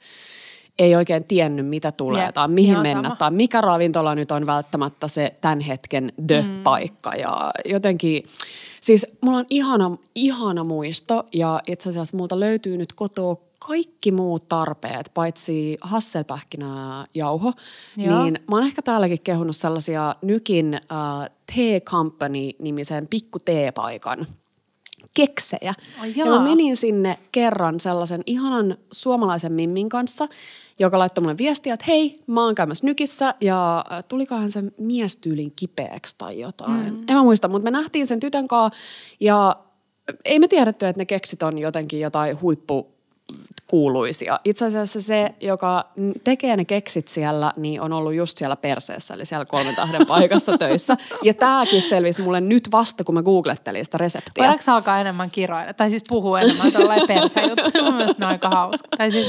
[0.79, 3.17] ei oikein tiennyt, mitä tulee Jep, tai mihin ihan mennä sama.
[3.17, 7.15] tai mikä ravintola nyt on välttämättä se tämän hetken the-paikka.
[7.15, 8.23] Ja jotenkin,
[8.81, 13.37] siis mulla on ihana, ihana muisto ja itse asiassa multa löytyy nyt kotoa
[13.67, 17.53] kaikki muut tarpeet, paitsi hasselpähkinää jauho,
[17.97, 18.23] Joo.
[18.23, 24.27] niin mä oon ehkä täälläkin kehunut sellaisia Nykin uh, Tea Company-nimisen pikku teepaikan
[25.15, 25.75] keksejä.
[26.01, 30.29] Ai ja mä menin sinne kerran sellaisen ihanan suomalaisen Mimmin kanssa,
[30.79, 35.53] joka laittoi mulle viestiä, että hei, mä oon käymässä Nykissä ja äh, tulikohan se miestyylin
[35.57, 36.93] kipeäksi tai jotain.
[36.93, 37.05] Mm.
[37.09, 38.81] En mä muista, mutta me nähtiin sen tytön kanssa
[39.21, 39.57] ja
[40.25, 42.94] ei me tiedetty, että ne keksit on jotenkin jotain huippu
[43.67, 44.41] kuuluisia.
[44.45, 45.85] Itse asiassa se, joka
[46.25, 50.59] tekee ne keksit siellä, niin on ollut just siellä perseessä, eli siellä kolmen tähden paikassa
[50.59, 50.97] töissä.
[51.23, 54.43] Ja tääkin selvisi mulle nyt vasta, kun mä googlettelin sitä reseptiä.
[54.43, 55.73] Voidaanko alkaa enemmän kiroilla?
[55.73, 57.85] Tai siis puhua enemmän tuollainen persejuttu.
[57.85, 58.89] Mun mielestä ne on aika hauska.
[58.99, 59.27] Tai siis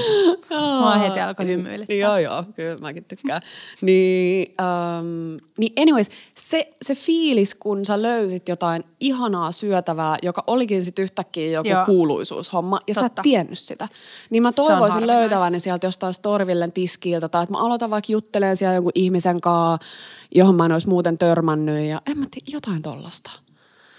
[0.80, 1.96] mua heti alkoi hymyilyttää.
[1.96, 3.42] Joo, joo, kyllä mäkin tykkään.
[3.82, 4.56] Niin,
[5.00, 11.04] um, niin anyways, se, se fiilis, kun sä löysit jotain ihanaa syötävää, joka olikin sitten
[11.04, 11.86] yhtäkkiä joku Joo.
[11.86, 13.00] kuuluisuushomma, ja Totta.
[13.00, 13.85] sä et tiennyt sitä.
[14.30, 18.76] Niin mä toivoisin löytäväni sieltä jostain Storvillen tiskiltä, tai että mä aloitan vaikka juttelemaan siellä
[18.76, 19.88] jonkun ihmisen kanssa,
[20.36, 23.32] johon mä en olisi muuten törmännyt, ja en mä tiedä, jotain tollasta.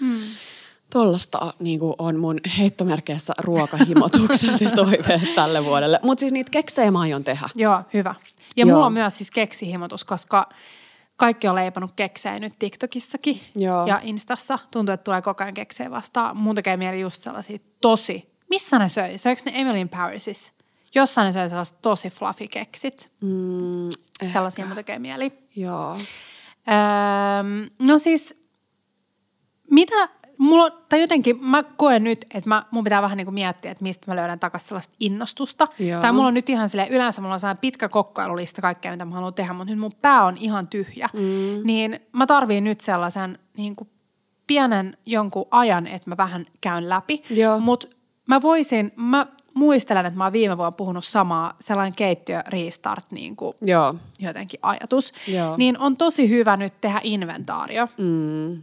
[0.01, 0.21] Hmm.
[0.91, 6.01] Tollasta niin on mun heittomerkeissä ruokahimotukset ja toiveet tälle vuodelle.
[6.03, 7.49] Mutta siis niitä keksejä mä aion tehdä.
[7.55, 8.15] Joo, hyvä.
[8.57, 8.75] Ja Joo.
[8.75, 10.49] mulla on myös siis keksihimotus, koska
[11.17, 13.87] kaikki on leipannut keksejä nyt TikTokissakin Joo.
[13.87, 14.59] ja Instassa.
[14.71, 16.37] Tuntuu, että tulee koko ajan keksejä vastaan.
[16.37, 18.36] Mun tekee mieli just sellaisia tosi.
[18.51, 19.19] Missä ne söi?
[19.19, 20.53] Söikö ne Emily in Parisissa?
[20.95, 23.11] Jossain ne söi sellaiset tosi fluffy keksit.
[23.21, 23.91] Mm,
[24.33, 25.33] Sellaisia mun tekee mieli.
[25.57, 25.97] Joo.
[26.69, 28.47] Öö, no siis,
[29.71, 33.71] mitä, mulla, tai jotenkin mä koen nyt, että mä, mun pitää vähän niin kuin miettiä,
[33.71, 35.69] että mistä mä löydän takaisin sellaista innostusta.
[35.79, 36.01] Joo.
[36.01, 39.15] Tai mulla on nyt ihan sille yleensä mulla on sellainen pitkä kokkailulista kaikkea, mitä mä
[39.15, 41.09] haluan tehdä, mutta nyt mun pää on ihan tyhjä.
[41.13, 41.21] Mm.
[41.65, 43.91] Niin mä tarviin nyt sellaisen niin kuin
[44.47, 47.23] pienen jonkun ajan, että mä vähän käyn läpi.
[47.61, 47.89] Mutta
[48.27, 53.37] mä voisin, mä muistelen, että mä oon viime vuonna puhunut samaa, sellainen keittiö restart niin
[53.37, 53.95] kuin Joo.
[54.19, 55.57] jotenkin ajatus, Joo.
[55.57, 57.89] niin on tosi hyvä nyt tehdä inventaario.
[57.99, 58.63] Mm.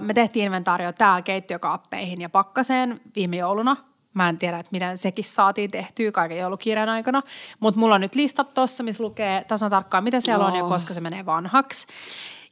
[0.00, 3.76] Me tehtiin inventaario täällä keittiökaappeihin ja pakkaseen viime jouluna.
[4.14, 7.22] Mä en tiedä, että miten sekin saatiin tehtyä kaiken joulukirjan aikana,
[7.60, 10.70] mutta mulla on nyt listat tossa, missä lukee tasan tarkkaan, mitä siellä on ja Oh.
[10.70, 11.86] koska se menee vanhaksi.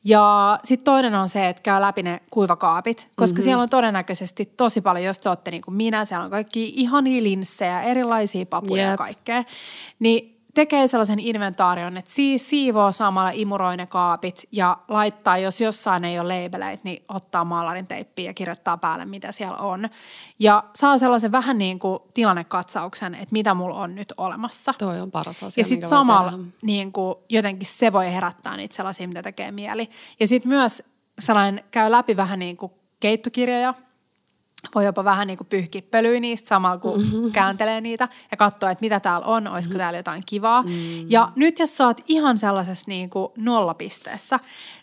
[0.05, 3.44] Ja sitten toinen on se, että käy läpi ne kuivakaapit, koska mm-hmm.
[3.44, 7.22] siellä on todennäköisesti tosi paljon, jos te olette niin kuin minä, siellä on kaikki ihania
[7.22, 8.98] linssejä, erilaisia papuja ja Jep.
[8.98, 9.44] kaikkea.
[9.98, 16.05] Niin tekee sellaisen inventaarion, että siis siivoo samalla imuroi ne kaapit ja laittaa, jos jossain
[16.05, 19.88] ei ole labeleitä, niin ottaa maalarin teippiä ja kirjoittaa päälle, mitä siellä on.
[20.38, 24.74] Ja saa sellaisen vähän niin kuin tilannekatsauksen, että mitä mulla on nyt olemassa.
[24.78, 29.09] Toi on paras asia, Ja sitten samalla niin kuin, jotenkin se voi herättää niitä sellaisia,
[29.09, 29.90] mitä tekee mieli.
[30.20, 30.82] Ja sitten myös
[31.18, 33.74] sellainen käy läpi vähän niin kuin keittokirjoja,
[34.74, 37.00] voi jopa vähän niin kuin pyyhkiä pölyä niistä samalla, kun
[37.32, 40.64] kääntelee niitä ja katsoa, että mitä täällä on, olisiko täällä jotain kivaa.
[41.08, 44.40] Ja nyt jos sä oot ihan sellaisessa niin kuin nollapisteessä,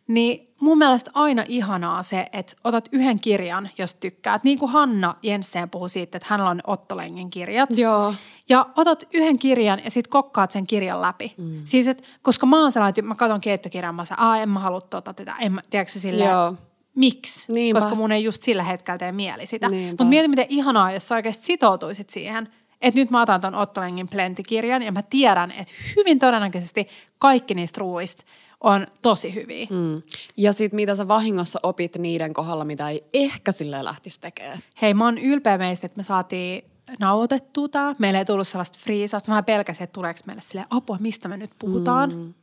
[0.07, 4.43] niin mun mielestä aina ihanaa se, että otat yhden kirjan, jos tykkäät.
[4.43, 7.69] Niin kuin Hanna Jensen puhui siitä, että hänellä on Otto Lengen kirjat.
[7.77, 8.13] Joo.
[8.49, 11.33] Ja otat yhden kirjan ja sit kokkaat sen kirjan läpi.
[11.37, 11.61] Mm.
[11.65, 14.81] Siis, et, koska mä oon sellainen, että mä katson keittokirjan, mä sanon, en mä halua
[14.81, 15.35] tota tätä.
[15.39, 16.55] En mä, tiedätkö se silleen, Joo.
[16.99, 17.53] Miksi?
[17.53, 17.81] Niinpä.
[17.81, 19.69] Koska mun ei just sillä hetkellä tee mieli sitä.
[19.89, 22.49] Mutta mieti, miten ihanaa, jos sä oikeasti sitoutuisit siihen.
[22.81, 26.87] Että nyt mä otan ton Otto Lengin plentikirjan ja mä tiedän, että hyvin todennäköisesti
[27.17, 28.23] kaikki niistä ruuista
[28.61, 29.67] on tosi hyviä.
[29.69, 30.01] Mm.
[30.37, 34.59] Ja sitten mitä sä vahingossa opit niiden kohdalla, mitä ei ehkä silleen lähtisi tekemään.
[34.81, 36.63] Hei, mä oon ylpeä meistä, että me saatiin
[36.99, 37.95] nauhoitettua tää.
[37.97, 39.31] Meillä ei tullut sellaista friisausta.
[39.31, 42.15] Mä pelkäsin, että tuleeko meille sille apua, mistä me nyt puhutaan.
[42.15, 42.33] Mm.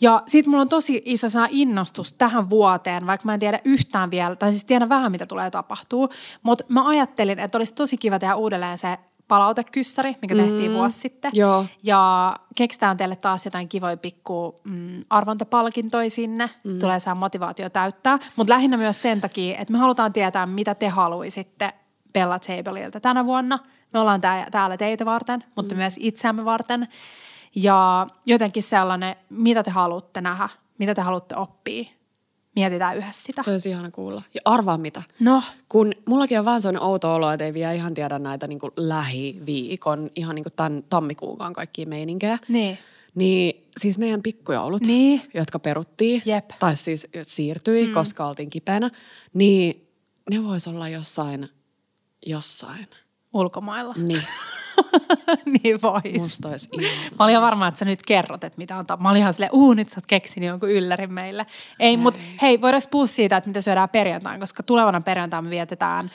[0.00, 4.10] Ja sit mulla on tosi iso saa innostus tähän vuoteen, vaikka mä en tiedä yhtään
[4.10, 6.08] vielä, tai siis tiedän vähän, mitä tulee tapahtuu.
[6.42, 11.30] Mutta mä ajattelin, että olisi tosi kiva tehdä uudelleen se palautekyssäri, mikä tehtiin vuosi sitten.
[11.34, 11.66] Joo.
[11.82, 16.50] Ja keksitään teille taas jotain kivoja pikku mm, arvontapalkintoja sinne.
[16.64, 16.78] Mm.
[16.78, 18.18] Tulee saa motivaatio täyttää.
[18.36, 21.72] Mutta lähinnä myös sen takia, että me halutaan tietää, mitä te haluaisitte
[22.12, 23.58] Bella Tableilta tänä vuonna.
[23.92, 25.78] Me ollaan tää, täällä teitä varten, mutta mm.
[25.78, 26.88] myös itseämme varten.
[27.62, 30.48] Ja jotenkin sellainen, mitä te haluatte nähdä,
[30.78, 31.84] mitä te haluatte oppia.
[32.56, 33.42] Mietitään yhdessä sitä.
[33.42, 34.22] Se olisi ihana kuulla.
[34.34, 35.02] Ja arvaa mitä.
[35.20, 38.58] No, Kun mullakin on vähän sellainen outo olo, että ei vielä ihan tiedä näitä niin
[38.58, 42.38] kuin lähiviikon, ihan niin kuin tämän tammikuunkaan kaikkia meininkejä.
[42.48, 42.78] niin.
[43.14, 45.22] Niin siis meidän pikkujoulut, Niin.
[45.34, 46.50] jotka peruttiin, Jep.
[46.58, 47.92] tai siis siirtyi, mm.
[47.94, 48.90] koska oltiin kipeänä,
[49.34, 49.88] niin
[50.30, 51.48] ne vois olla jossain,
[52.26, 52.86] jossain.
[53.34, 53.94] Ulkomailla.
[53.96, 54.22] Niin,
[55.62, 56.02] niin vois.
[56.20, 56.68] musta olisi.
[57.18, 58.86] Mä olin varma, että sä nyt kerrot, että mitä on.
[58.86, 61.46] Ta- mä olin ihan silleen, uu, nyt sä oot keksinyt jonkun yllärin meille.
[61.80, 66.10] Ei, mutta hei, voidaanko puhua siitä, että mitä syödään perjantain, koska tulevana perjantaina me vietetään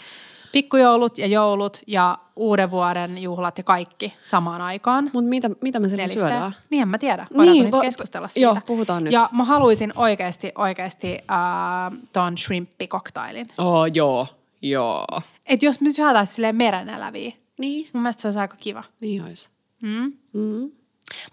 [0.52, 5.10] Pikkujoulut ja joulut ja uuden vuoden juhlat ja kaikki samaan aikaan.
[5.14, 6.20] Mutta mitä, mitä me Nelistä.
[6.20, 6.56] syödään?
[6.70, 7.28] Niin, en mä tiedä.
[7.32, 8.46] Voidaanko Niin, nyt vo- keskustella siitä?
[8.46, 9.14] joo, puhutaan nyt.
[9.14, 13.48] Ja mä haluaisin oikeasti, oikeasti äh, ton shrimppikoktailin.
[13.58, 14.28] Oh, joo,
[14.62, 15.06] joo.
[15.46, 17.32] Et jos me syötäisiin silleen mereneläviä,
[17.64, 17.90] Niin.
[17.94, 18.84] mun mielestä se olisi aika kiva.
[19.00, 19.50] Niin olisi.
[19.82, 20.14] Mm.
[20.34, 20.72] Mm.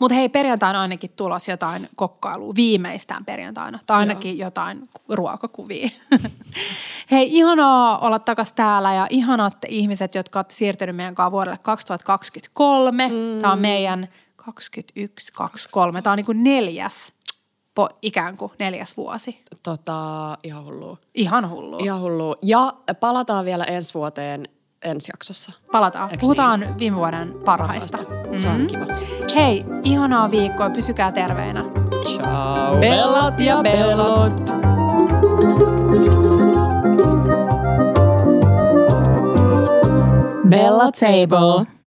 [0.00, 3.78] Mutta hei, perjantaina ainakin tulos jotain kokkailua, viimeistään perjantaina.
[3.86, 4.46] Tai ainakin Joo.
[4.46, 5.88] jotain ruokakuvia.
[7.10, 13.08] hei, ihanaa olla takas täällä ja ihanat ihmiset, jotka olette siirtyneet meidän kanssa vuodelle 2023.
[13.08, 13.40] Mm.
[13.40, 16.02] Tämä on meidän 21, 23.
[16.02, 17.12] Tämä on niin kuin neljäs,
[17.74, 19.44] po, ikään kuin neljäs vuosi.
[19.62, 20.96] Tota, ihan hullua.
[21.14, 21.78] Ihan hullu.
[21.78, 22.36] Ihan hullua.
[22.42, 24.48] Ja palataan vielä ensi vuoteen
[24.84, 25.52] ensi jaksossa.
[25.72, 26.10] Palataan.
[26.10, 27.98] Eiks Puhutaan viime vuoden parhaista.
[28.38, 28.84] Se on kiva.
[29.34, 30.70] Hei, ihanaa viikkoa.
[30.70, 31.64] Pysykää terveinä.
[32.04, 32.76] Ciao.
[32.76, 34.50] Bellat ja bellot.
[40.48, 41.79] Bella Table.